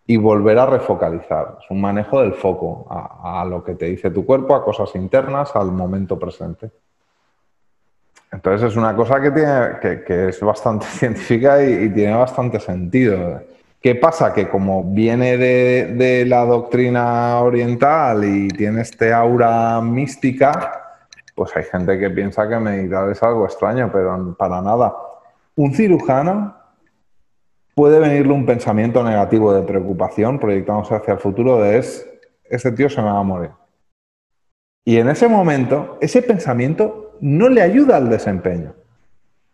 y 0.06 0.16
volver 0.16 0.58
a 0.58 0.66
refocalizar. 0.66 1.58
Es 1.62 1.70
un 1.70 1.80
manejo 1.80 2.20
del 2.20 2.34
foco 2.34 2.86
a, 2.90 3.44
lo 3.44 3.62
que 3.62 3.74
te 3.74 3.86
dice 3.86 4.10
tu 4.10 4.26
cuerpo, 4.26 4.54
a 4.54 4.64
cosas 4.64 4.94
internas, 4.94 5.54
al 5.54 5.70
momento 5.70 6.18
presente. 6.18 6.70
Entonces 8.32 8.70
es 8.70 8.76
una 8.76 8.96
cosa 8.96 9.20
que, 9.20 9.30
tiene, 9.30 10.04
que, 10.04 10.28
es 10.28 10.40
bastante 10.40 10.86
científica 10.90 11.62
y, 11.62 11.90
tiene 11.90 12.14
bastante 12.14 12.58
sentido. 12.58 13.42
¿Qué 13.80 13.94
pasa? 13.94 14.32
Que 14.32 14.48
como 14.48 14.84
viene 14.84 15.36
de, 15.36 16.24
la 16.26 16.44
doctrina 16.44 17.40
oriental 17.40 18.24
y 18.24 18.48
tiene 18.48 18.82
este 18.82 19.12
aura 19.12 19.80
mística, 19.80 20.98
pues 21.34 21.56
hay 21.56 21.64
gente 21.64 21.98
que 21.98 22.10
piensa 22.10 22.48
que 22.48 22.58
meditar 22.58 23.10
es 23.10 23.22
algo 23.22 23.44
extraño, 23.44 23.90
pero 23.92 24.34
para 24.36 24.60
nada. 24.60 24.94
Un 25.56 25.74
cirujano 25.74 26.61
puede 27.74 27.98
venirle 27.98 28.32
un 28.32 28.46
pensamiento 28.46 29.02
negativo 29.02 29.52
de 29.52 29.62
preocupación, 29.62 30.38
proyectándose 30.38 30.94
hacia 30.94 31.14
el 31.14 31.20
futuro, 31.20 31.60
de 31.62 31.78
es, 31.78 32.08
este 32.44 32.72
tío 32.72 32.88
se 32.88 33.00
me 33.00 33.10
va 33.10 33.18
a 33.18 33.22
morir. 33.22 33.50
Y 34.84 34.98
en 34.98 35.08
ese 35.08 35.28
momento, 35.28 35.98
ese 36.00 36.22
pensamiento 36.22 37.16
no 37.20 37.48
le 37.48 37.62
ayuda 37.62 37.96
al 37.96 38.10
desempeño. 38.10 38.74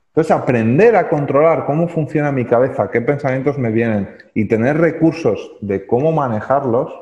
Entonces, 0.09 0.31
aprender 0.35 0.97
a 0.97 1.09
controlar 1.09 1.67
cómo 1.67 1.87
funciona 1.87 2.33
mi 2.33 2.45
cabeza, 2.45 2.91
qué 2.91 3.01
pensamientos 3.01 3.59
me 3.59 3.71
vienen 3.71 4.17
y 4.35 4.47
tener 4.47 4.79
recursos 4.79 5.57
de 5.61 5.87
cómo 5.87 6.13
manejarlos, 6.13 6.93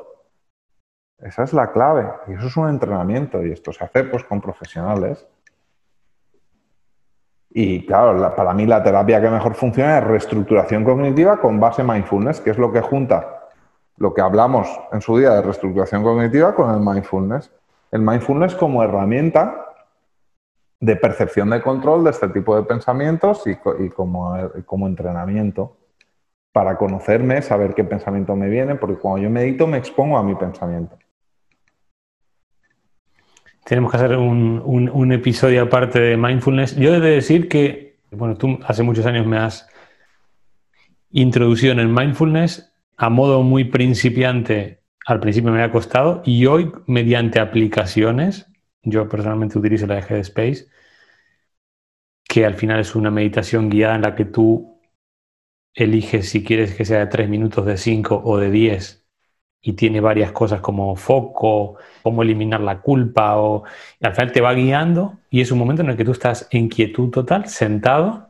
esa 1.19 1.43
es 1.43 1.53
la 1.53 1.71
clave. 1.71 2.07
Y 2.27 2.33
eso 2.33 2.47
es 2.47 2.57
un 2.57 2.69
entrenamiento 2.69 3.43
y 3.43 3.51
esto 3.51 3.71
se 3.73 3.83
hace 3.83 4.03
pues, 4.03 4.23
con 4.23 4.39
profesionales. 4.39 5.25
Y 7.59 7.83
claro, 7.87 8.35
para 8.35 8.53
mí 8.53 8.67
la 8.67 8.83
terapia 8.83 9.19
que 9.19 9.31
mejor 9.31 9.55
funciona 9.55 9.97
es 9.97 10.03
reestructuración 10.03 10.83
cognitiva 10.83 11.37
con 11.37 11.59
base 11.59 11.81
mindfulness, 11.83 12.39
que 12.39 12.51
es 12.51 12.59
lo 12.59 12.71
que 12.71 12.81
junta 12.81 13.47
lo 13.97 14.13
que 14.13 14.21
hablamos 14.21 14.67
en 14.91 15.01
su 15.01 15.17
día 15.17 15.31
de 15.31 15.41
reestructuración 15.41 16.03
cognitiva 16.03 16.53
con 16.53 16.71
el 16.71 16.79
mindfulness. 16.79 17.51
El 17.91 18.01
mindfulness 18.01 18.53
como 18.53 18.83
herramienta 18.83 19.73
de 20.79 20.97
percepción 20.97 21.49
de 21.49 21.59
control 21.63 22.03
de 22.03 22.11
este 22.11 22.27
tipo 22.27 22.55
de 22.55 22.61
pensamientos 22.61 23.41
y, 23.47 23.55
como, 23.89 24.37
como 24.67 24.85
entrenamiento 24.85 25.77
para 26.51 26.77
conocerme, 26.77 27.41
saber 27.41 27.73
qué 27.73 27.83
pensamiento 27.83 28.35
me 28.35 28.49
viene, 28.49 28.75
porque 28.75 28.97
cuando 28.97 29.23
yo 29.23 29.31
medito 29.31 29.65
me 29.65 29.79
expongo 29.79 30.19
a 30.19 30.21
mi 30.21 30.35
pensamiento. 30.35 30.95
Tenemos 33.67 33.91
que 33.91 33.97
hacer 33.97 34.15
un, 34.15 35.11
episodio 35.11 35.63
aparte 35.63 35.99
de 35.99 36.15
mindfulness. 36.15 36.77
Yo 36.77 36.95
he 36.95 37.01
de 37.01 37.09
decir 37.09 37.49
que, 37.49 37.99
bueno, 38.11 38.37
tú 38.37 38.57
hace 38.65 38.81
muchos 38.81 39.05
años 39.05 39.25
me 39.25 39.37
has 39.37 39.67
introducido 41.11 41.73
en 41.73 41.79
el 41.79 41.89
mindfulness 41.89 42.73
a 42.95 43.09
modo 43.09 43.43
muy 43.43 43.65
principiante. 43.65 44.83
Al 45.05 45.19
principio 45.19 45.51
me 45.51 45.61
había 45.61 45.73
costado 45.73 46.21
y 46.23 46.45
hoy, 46.45 46.71
mediante 46.85 47.41
aplicaciones, 47.41 48.49
yo 48.83 49.09
personalmente 49.09 49.59
utilizo 49.59 49.85
la 49.85 49.95
de 49.95 50.15
Headspace, 50.15 50.69
que 52.23 52.45
al 52.45 52.53
final 52.53 52.79
es 52.79 52.95
una 52.95 53.11
meditación 53.11 53.69
guiada 53.69 53.95
en 53.95 54.03
la 54.03 54.15
que 54.15 54.23
tú 54.23 54.79
eliges 55.73 56.29
si 56.29 56.41
quieres 56.41 56.73
que 56.73 56.85
sea 56.85 56.99
de 56.99 57.07
3 57.07 57.27
minutos, 57.27 57.65
de 57.65 57.75
5 57.75 58.21
o 58.23 58.37
de 58.37 58.49
10 58.49 58.96
y 59.67 59.73
tiene 59.73 59.99
varias 59.99 60.31
cosas 60.31 60.61
como 60.61 60.95
foco, 60.95 61.75
cómo 62.01 62.23
eliminar 62.23 62.61
la 62.61 62.79
culpa, 62.79 63.35
o 63.35 63.65
al 64.01 64.13
final 64.13 64.31
te 64.31 64.39
va 64.39 64.53
guiando 64.53 65.15
y 65.29 65.41
es 65.41 65.51
un 65.51 65.59
momento 65.59 65.81
en 65.81 65.89
el 65.89 65.97
que 65.97 66.05
tú 66.05 66.13
estás 66.13 66.47
en 66.51 66.69
quietud 66.69 67.09
total, 67.09 67.49
sentado, 67.49 68.29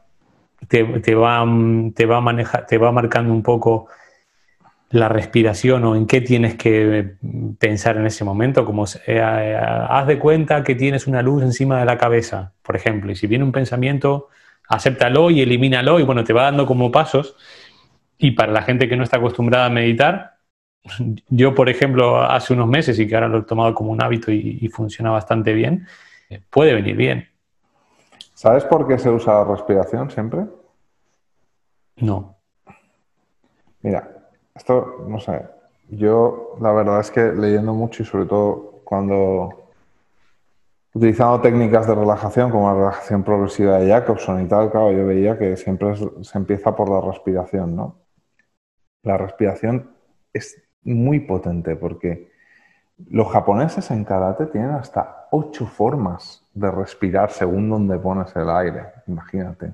te, 0.67 0.81
va, 0.81 1.45
te, 1.93 2.05
va, 2.07 2.21
manejar, 2.21 2.65
te 2.65 2.79
va 2.79 2.91
marcando 2.91 3.31
un 3.31 3.43
poco 3.43 3.87
la 4.89 5.09
respiración 5.09 5.83
o 5.83 5.95
en 5.95 6.07
qué 6.07 6.21
tienes 6.21 6.55
que 6.55 7.17
pensar 7.59 7.97
en 7.97 8.07
ese 8.07 8.23
momento, 8.23 8.65
como 8.65 8.85
eh, 9.05 9.21
haz 9.21 10.07
de 10.07 10.17
cuenta 10.17 10.63
que 10.63 10.73
tienes 10.73 11.05
una 11.05 11.21
luz 11.21 11.43
encima 11.43 11.77
de 11.77 11.85
la 11.85 11.99
cabeza, 11.99 12.53
por 12.63 12.75
ejemplo, 12.75 13.11
y 13.11 13.15
si 13.15 13.27
viene 13.27 13.43
un 13.43 13.51
pensamiento, 13.51 14.29
acéptalo 14.67 15.29
y 15.29 15.41
elimínalo 15.41 15.99
y 15.99 16.03
bueno, 16.03 16.23
te 16.23 16.33
va 16.33 16.45
dando 16.45 16.65
como 16.65 16.91
pasos. 16.91 17.35
Y 18.17 18.31
para 18.31 18.51
la 18.51 18.63
gente 18.63 18.89
que 18.89 18.95
no 18.95 19.03
está 19.03 19.17
acostumbrada 19.17 19.67
a 19.67 19.69
meditar, 19.69 20.36
yo, 21.29 21.53
por 21.53 21.69
ejemplo, 21.69 22.21
hace 22.21 22.53
unos 22.53 22.67
meses 22.67 22.99
y 22.99 23.07
que 23.07 23.15
ahora 23.15 23.27
lo 23.27 23.39
he 23.39 23.43
tomado 23.43 23.73
como 23.73 23.91
un 23.91 24.01
hábito 24.01 24.31
y, 24.31 24.67
funciona 24.69 25.11
bastante 25.11 25.53
bien, 25.53 25.87
eh, 26.29 26.41
puede 26.49 26.73
venir 26.73 26.95
bien. 26.95 27.27
¿Sabes 28.33 28.65
por 28.65 28.87
qué 28.87 28.99
se 28.99 29.09
usa 29.09 29.33
la 29.33 29.45
respiración 29.45 30.11
siempre? 30.11 30.45
No. 31.97 32.35
Mira, 33.81 34.29
esto, 34.53 35.05
no 35.07 35.19
sé, 35.19 35.41
Yo 35.89 36.57
la 36.61 36.71
verdad 36.71 36.99
es 36.99 37.09
que 37.09 37.31
leyendo 37.31 37.73
mucho 37.73 38.03
y 38.03 38.05
sobre 38.05 38.25
todo 38.25 38.81
cuando 38.83 39.71
utilizando 40.93 41.41
técnicas 41.41 41.87
de 41.87 41.95
relajación 41.95 42.49
como 42.49 42.67
la 42.67 42.75
relajación 42.75 43.23
progresiva 43.23 43.77
de 43.77 43.89
Jacobson 43.89 44.41
y 44.41 44.47
tal, 44.47 44.71
claro, 44.71 44.91
yo 44.91 45.05
veía 45.05 45.37
que 45.37 45.55
siempre 45.55 45.93
se 45.95 46.37
empieza 46.37 46.75
por 46.75 46.89
la 46.89 47.01
respiración, 47.01 47.75
¿no? 47.75 47.99
La 49.03 49.17
respiración 49.17 49.95
es 50.33 50.66
muy 50.83 51.19
potente 51.19 51.75
porque 51.75 52.31
los 53.09 53.31
japoneses 53.31 53.91
en 53.91 54.03
karate 54.03 54.47
tienen 54.47 54.71
hasta 54.71 55.27
ocho 55.31 55.67
formas 55.67 56.43
de 56.53 56.71
respirar 56.71 57.29
según 57.29 57.69
donde 57.69 57.97
pones 57.99 58.35
el 58.35 58.49
aire. 58.49 58.83
Imagínate, 59.07 59.73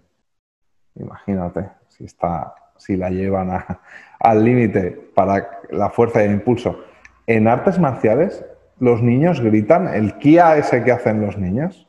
imagínate 0.96 1.70
si 1.88 2.06
está, 2.06 2.54
si 2.78 2.98
la 2.98 3.10
llevan 3.10 3.52
al 4.20 4.44
límite 4.44 4.92
para 5.16 5.62
la 5.70 5.90
fuerza 5.90 6.22
y 6.22 6.26
el 6.28 6.34
impulso. 6.34 6.80
En 7.26 7.48
artes 7.48 7.80
marciales, 7.80 8.46
los 8.80 9.02
niños 9.02 9.40
gritan 9.40 9.88
el 9.88 10.18
kia 10.18 10.58
ese 10.58 10.84
que 10.84 10.92
hacen 10.92 11.22
los 11.22 11.38
niños. 11.38 11.88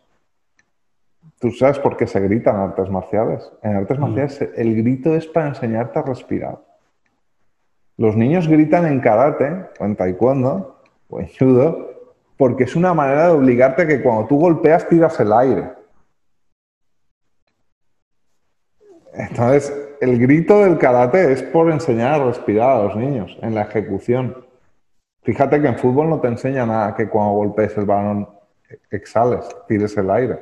¿Tú 1.41 1.51
sabes 1.51 1.79
por 1.79 1.97
qué 1.97 2.07
se 2.07 2.21
gritan 2.21 2.55
en 2.57 2.63
artes 2.63 2.89
marciales? 2.89 3.53
En 3.63 3.77
artes 3.77 3.99
mm. 3.99 4.01
marciales 4.01 4.53
el 4.57 4.77
grito 4.77 5.15
es 5.15 5.27
para 5.27 5.49
enseñarte 5.49 5.99
a 5.99 6.03
respirar. 6.03 6.59
Los 7.97 8.17
niños 8.17 8.49
gritan 8.49 8.87
en 8.87 9.01
karate 9.01 9.67
o 9.79 9.85
en 9.85 9.97
taekwondo 9.97 10.81
o 11.09 11.21
en 11.21 11.29
judo 11.29 11.95
porque 12.37 12.65
es 12.65 12.75
una 12.75 12.93
manera 12.95 13.27
de 13.27 13.33
obligarte 13.33 13.83
a 13.83 13.87
que 13.87 14.03
cuando 14.03 14.27
tú 14.27 14.39
golpeas 14.39 14.89
tiras 14.89 15.19
el 15.21 15.33
aire. 15.33 15.71
Entonces, 19.13 19.73
el 20.01 20.19
grito 20.19 20.65
del 20.65 20.77
karate 20.79 21.33
es 21.33 21.43
por 21.43 21.71
enseñar 21.71 22.21
a 22.21 22.25
respirar 22.25 22.71
a 22.71 22.83
los 22.83 22.97
niños 22.97 23.39
en 23.43 23.55
la 23.55 23.63
ejecución. 23.63 24.45
Fíjate 25.23 25.63
que 25.63 25.69
en 25.69 25.79
fútbol 25.79 26.11
no 26.11 26.21
te 26.21 26.29
enseña 26.29 26.67
nada 26.67 26.95
que 26.97 27.09
cuando 27.09 27.35
golpees 27.35 27.77
el 27.79 27.85
balón 27.85 28.29
exhales, 28.91 29.47
tires 29.69 29.97
el 29.97 30.11
aire. 30.11 30.41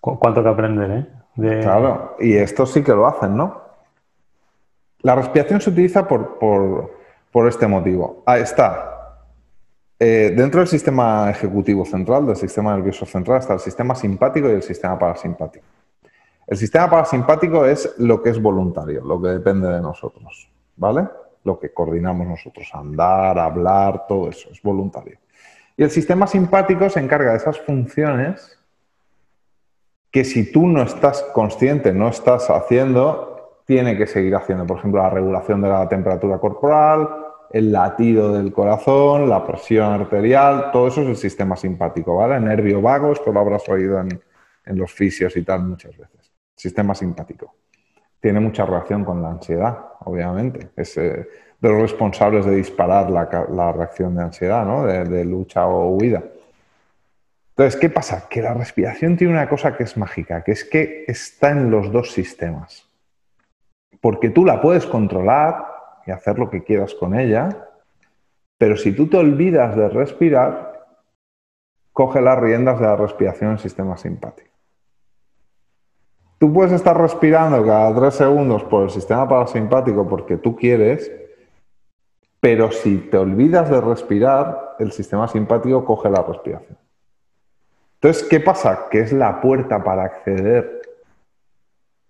¿Cuánto 0.00 0.42
que 0.42 0.48
aprender, 0.48 0.90
eh? 0.90 1.60
Claro, 1.62 2.16
y 2.20 2.36
esto 2.36 2.66
sí 2.66 2.84
que 2.84 2.92
lo 2.92 3.06
hacen, 3.06 3.36
¿no? 3.36 3.63
La 5.04 5.14
respiración 5.14 5.60
se 5.60 5.68
utiliza 5.68 6.08
por, 6.08 6.38
por, 6.38 7.46
este 7.46 7.66
motivo. 7.66 8.22
Ahí 8.24 8.40
está. 8.40 9.20
Eh, 9.98 10.32
dentro 10.34 10.60
del 10.60 10.68
sistema 10.68 11.30
ejecutivo 11.30 11.84
central, 11.84 12.26
del 12.26 12.36
sistema 12.36 12.74
nervioso 12.74 13.04
central, 13.04 13.38
está 13.38 13.52
el 13.52 13.60
sistema 13.60 13.94
simpático 13.94 14.48
y 14.48 14.52
el 14.52 14.62
sistema 14.62 14.98
parasimpático. 14.98 15.66
El 16.46 16.56
sistema 16.56 16.88
parasimpático 16.88 17.66
es 17.66 17.94
lo 17.98 18.22
que 18.22 18.30
es 18.30 18.40
voluntario, 18.40 19.04
lo 19.04 19.20
que 19.20 19.28
depende 19.28 19.68
de 19.68 19.82
nosotros, 19.82 20.50
¿vale? 20.76 21.06
Lo 21.44 21.58
que 21.58 21.70
coordinamos 21.74 22.26
nosotros, 22.26 22.66
andar, 22.72 23.38
hablar, 23.38 24.06
todo 24.08 24.30
eso, 24.30 24.48
es 24.50 24.62
voluntario. 24.62 25.18
Y 25.76 25.82
el 25.82 25.90
sistema 25.90 26.26
simpático 26.26 26.88
se 26.88 27.00
encarga 27.00 27.32
de 27.32 27.36
esas 27.36 27.60
funciones 27.60 28.58
que 30.10 30.24
si 30.24 30.50
tú 30.50 30.66
no 30.66 30.82
estás 30.82 31.22
consciente, 31.34 31.92
no 31.92 32.08
estás 32.08 32.48
haciendo, 32.48 33.33
tiene 33.64 33.96
que 33.96 34.06
seguir 34.06 34.34
haciendo. 34.34 34.66
Por 34.66 34.78
ejemplo, 34.78 35.02
la 35.02 35.10
regulación 35.10 35.62
de 35.62 35.68
la 35.68 35.88
temperatura 35.88 36.38
corporal, 36.38 37.08
el 37.50 37.72
latido 37.72 38.32
del 38.32 38.52
corazón, 38.52 39.28
la 39.28 39.46
presión 39.46 39.92
arterial, 39.92 40.70
todo 40.72 40.88
eso 40.88 41.02
es 41.02 41.08
el 41.08 41.16
sistema 41.16 41.56
simpático, 41.56 42.16
¿vale? 42.16 42.40
nervio 42.40 42.82
vago, 42.82 43.12
esto 43.12 43.32
lo 43.32 43.40
habrás 43.40 43.68
oído 43.68 44.00
en, 44.00 44.20
en 44.66 44.78
los 44.78 44.92
fisios 44.92 45.36
y 45.36 45.42
tal 45.42 45.62
muchas 45.64 45.96
veces. 45.96 46.32
Sistema 46.54 46.94
simpático. 46.94 47.54
Tiene 48.20 48.40
mucha 48.40 48.64
relación 48.64 49.04
con 49.04 49.22
la 49.22 49.30
ansiedad, 49.30 49.78
obviamente. 50.00 50.70
Es 50.76 50.96
eh, 50.96 51.28
de 51.60 51.68
los 51.68 51.82
responsables 51.82 52.46
de 52.46 52.56
disparar 52.56 53.10
la, 53.10 53.72
reacción 53.72 54.16
de 54.16 54.22
ansiedad, 54.22 54.64
¿no? 54.64 54.84
de 54.84 55.24
lucha 55.24 55.66
o 55.66 55.96
huida. 55.96 56.22
Entonces, 57.56 57.80
¿qué 57.80 57.88
pasa? 57.88 58.26
Que 58.28 58.42
la 58.42 58.52
respiración 58.52 59.16
tiene 59.16 59.32
una 59.32 59.48
cosa 59.48 59.76
que 59.76 59.84
es 59.84 59.96
mágica, 59.96 60.42
que 60.42 60.50
es 60.52 60.64
que 60.64 61.04
está 61.06 61.50
en 61.50 61.70
los 61.70 61.92
dos 61.92 62.10
sistemas. 62.10 62.88
Porque 64.04 64.28
tú 64.28 64.44
la 64.44 64.60
puedes 64.60 64.84
controlar 64.84 65.64
y 66.04 66.10
hacer 66.10 66.38
lo 66.38 66.50
que 66.50 66.62
quieras 66.62 66.92
con 66.92 67.18
ella, 67.18 67.70
pero 68.58 68.76
si 68.76 68.92
tú 68.92 69.08
te 69.08 69.16
olvidas 69.16 69.74
de 69.74 69.88
respirar, 69.88 70.84
coge 71.90 72.20
las 72.20 72.38
riendas 72.38 72.78
de 72.78 72.84
la 72.84 72.96
respiración 72.96 73.48
en 73.48 73.56
el 73.56 73.62
sistema 73.62 73.96
simpático. 73.96 74.50
Tú 76.36 76.52
puedes 76.52 76.72
estar 76.72 77.00
respirando 77.00 77.64
cada 77.64 77.98
tres 77.98 78.16
segundos 78.16 78.62
por 78.64 78.82
el 78.82 78.90
sistema 78.90 79.26
parasimpático 79.26 80.06
porque 80.06 80.36
tú 80.36 80.54
quieres, 80.54 81.10
pero 82.40 82.72
si 82.72 82.98
te 82.98 83.16
olvidas 83.16 83.70
de 83.70 83.80
respirar, 83.80 84.76
el 84.80 84.92
sistema 84.92 85.28
simpático 85.28 85.82
coge 85.82 86.10
la 86.10 86.22
respiración. 86.22 86.76
Entonces, 87.94 88.22
¿qué 88.24 88.40
pasa? 88.40 88.86
Que 88.90 89.00
es 89.00 89.14
la 89.14 89.40
puerta 89.40 89.82
para 89.82 90.04
acceder 90.04 90.83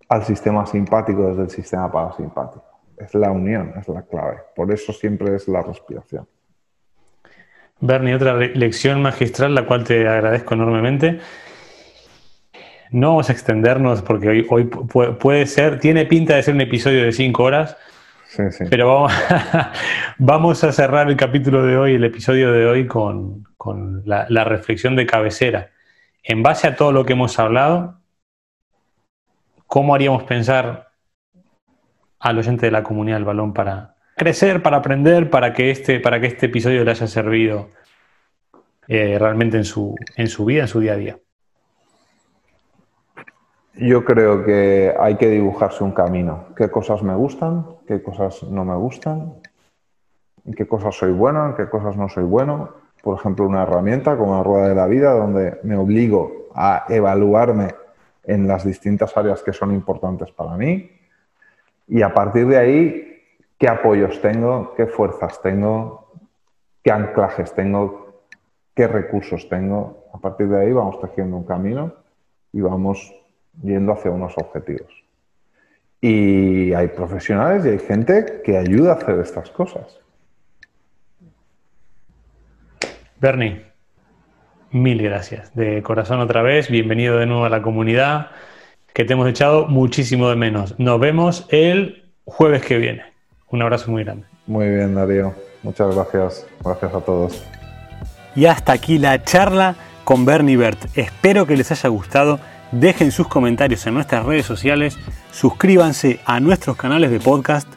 al 0.08 0.24
sistema 0.24 0.66
simpático 0.66 1.26
desde 1.28 1.42
el 1.42 1.50
sistema 1.50 1.90
parasimpático. 1.90 2.64
Es 2.96 3.14
la 3.14 3.30
unión, 3.30 3.72
es 3.76 3.88
la 3.88 4.02
clave. 4.02 4.38
Por 4.54 4.72
eso 4.72 4.92
siempre 4.92 5.34
es 5.34 5.48
la 5.48 5.62
respiración. 5.62 6.26
Bernie, 7.80 8.14
otra 8.14 8.34
lección 8.36 9.02
magistral, 9.02 9.54
la 9.54 9.66
cual 9.66 9.84
te 9.84 10.08
agradezco 10.08 10.54
enormemente. 10.54 11.18
No 12.90 13.08
vamos 13.08 13.28
a 13.28 13.32
extendernos 13.32 14.02
porque 14.02 14.28
hoy, 14.28 14.46
hoy 14.48 14.64
puede 14.64 15.46
ser, 15.46 15.80
tiene 15.80 16.06
pinta 16.06 16.36
de 16.36 16.42
ser 16.42 16.54
un 16.54 16.60
episodio 16.60 17.04
de 17.04 17.12
cinco 17.12 17.42
horas, 17.42 17.76
pero 18.70 18.86
vamos, 18.86 19.12
vamos, 20.18 20.64
a 20.64 20.72
cerrar 20.72 21.08
el 21.08 21.16
capítulo 21.16 21.64
de 21.64 21.76
hoy, 21.76 21.94
el 21.94 22.04
episodio 22.04 22.52
de 22.52 22.66
hoy, 22.66 22.86
con, 22.86 23.44
la 24.04 24.44
reflexión 24.44 24.94
de 24.94 25.06
cabecera 25.06 25.70
en 26.24 26.42
base 26.42 26.66
a 26.66 26.74
todo 26.74 26.90
lo 26.90 27.04
que 27.04 27.12
hemos 27.12 27.38
hablado, 27.38 28.00
¿cómo 29.66 29.94
haríamos 29.94 30.24
pensar 30.24 30.88
al 32.20 32.38
oyente 32.38 32.66
de 32.66 32.72
la 32.72 32.82
comunidad 32.82 33.16
del 33.16 33.24
balón 33.24 33.52
para 33.52 33.96
crecer, 34.16 34.62
para 34.62 34.78
aprender, 34.78 35.30
para 35.30 35.52
que 35.52 35.70
este, 35.70 36.00
para 36.00 36.20
que 36.20 36.28
este 36.28 36.46
episodio 36.46 36.84
le 36.84 36.90
haya 36.90 37.06
servido 37.06 37.70
eh, 38.88 39.18
realmente 39.18 39.56
en 39.56 39.64
su, 39.64 39.94
en 40.16 40.28
su 40.28 40.44
vida, 40.44 40.62
en 40.62 40.68
su 40.68 40.80
día 40.80 40.92
a 40.92 40.96
día? 40.96 41.18
Yo 43.74 44.04
creo 44.04 44.44
que 44.44 44.94
hay 44.98 45.16
que 45.16 45.28
dibujarse 45.28 45.82
un 45.82 45.92
camino. 45.92 46.46
¿Qué 46.56 46.70
cosas 46.70 47.02
me 47.02 47.14
gustan? 47.14 47.66
¿Qué 47.88 48.02
cosas 48.02 48.44
no 48.44 48.64
me 48.64 48.76
gustan? 48.76 49.34
¿En 50.44 50.54
qué 50.54 50.66
cosas 50.66 50.94
soy 50.94 51.10
bueno? 51.10 51.46
¿En 51.46 51.54
qué 51.56 51.68
cosas 51.68 51.96
no 51.96 52.08
soy 52.08 52.24
bueno? 52.24 52.84
por 53.04 53.18
ejemplo, 53.18 53.46
una 53.46 53.64
herramienta 53.64 54.16
como 54.16 54.34
la 54.34 54.42
rueda 54.42 54.68
de 54.68 54.74
la 54.74 54.86
vida, 54.86 55.12
donde 55.12 55.60
me 55.62 55.76
obligo 55.76 56.48
a 56.54 56.86
evaluarme 56.88 57.74
en 58.26 58.46
las 58.48 58.64
distintas 58.64 59.16
áreas 59.16 59.42
que 59.42 59.52
son 59.52 59.72
importantes 59.72 60.30
para 60.32 60.56
mí 60.56 60.90
y 61.86 62.02
a 62.02 62.12
partir 62.12 62.46
de 62.46 62.56
ahí, 62.56 63.22
qué 63.58 63.68
apoyos 63.68 64.20
tengo, 64.20 64.74
qué 64.74 64.86
fuerzas 64.86 65.40
tengo, 65.42 66.12
qué 66.82 66.90
anclajes 66.90 67.52
tengo, 67.54 68.22
qué 68.74 68.86
recursos 68.86 69.48
tengo. 69.48 70.04
A 70.12 70.18
partir 70.18 70.48
de 70.48 70.60
ahí 70.60 70.72
vamos 70.72 71.00
tejiendo 71.00 71.36
un 71.36 71.44
camino 71.44 71.94
y 72.52 72.60
vamos 72.60 73.12
yendo 73.62 73.92
hacia 73.92 74.10
unos 74.10 74.36
objetivos. 74.38 74.92
Y 76.00 76.72
hay 76.74 76.88
profesionales 76.88 77.64
y 77.64 77.70
hay 77.70 77.78
gente 77.78 78.42
que 78.44 78.56
ayuda 78.56 78.92
a 78.92 78.96
hacer 78.96 79.18
estas 79.20 79.50
cosas. 79.50 80.00
Bernie, 83.20 83.64
mil 84.74 85.00
gracias. 85.00 85.54
De 85.54 85.82
corazón 85.82 86.20
otra 86.20 86.42
vez, 86.42 86.68
bienvenido 86.68 87.16
de 87.18 87.26
nuevo 87.26 87.44
a 87.44 87.48
la 87.48 87.62
comunidad, 87.62 88.32
que 88.92 89.04
te 89.04 89.12
hemos 89.12 89.28
echado 89.28 89.68
muchísimo 89.68 90.28
de 90.28 90.36
menos. 90.36 90.74
Nos 90.78 90.98
vemos 90.98 91.46
el 91.50 92.10
jueves 92.24 92.62
que 92.64 92.78
viene. 92.78 93.02
Un 93.48 93.62
abrazo 93.62 93.92
muy 93.92 94.02
grande. 94.02 94.26
Muy 94.46 94.68
bien, 94.68 94.94
Darío. 94.94 95.32
Muchas 95.62 95.94
gracias. 95.94 96.46
Gracias 96.64 96.92
a 96.92 97.00
todos. 97.00 97.44
Y 98.34 98.46
hasta 98.46 98.72
aquí 98.72 98.98
la 98.98 99.22
charla 99.22 99.76
con 100.02 100.24
Bernie 100.24 100.56
Bert. 100.56 100.86
Espero 100.96 101.46
que 101.46 101.56
les 101.56 101.70
haya 101.70 101.88
gustado. 101.88 102.40
Dejen 102.72 103.12
sus 103.12 103.28
comentarios 103.28 103.86
en 103.86 103.94
nuestras 103.94 104.26
redes 104.26 104.46
sociales, 104.46 104.98
suscríbanse 105.30 106.18
a 106.24 106.40
nuestros 106.40 106.76
canales 106.76 107.12
de 107.12 107.20
podcast 107.20 107.68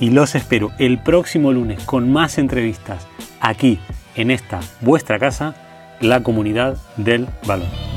y 0.00 0.10
los 0.10 0.34
espero 0.34 0.72
el 0.78 0.98
próximo 0.98 1.52
lunes 1.52 1.84
con 1.84 2.10
más 2.10 2.38
entrevistas 2.38 3.06
aquí 3.40 3.78
en 4.16 4.32
esta 4.32 4.58
vuestra 4.80 5.20
casa, 5.20 5.54
la 6.00 6.22
comunidad 6.22 6.76
del 6.96 7.26
balón. 7.46 7.89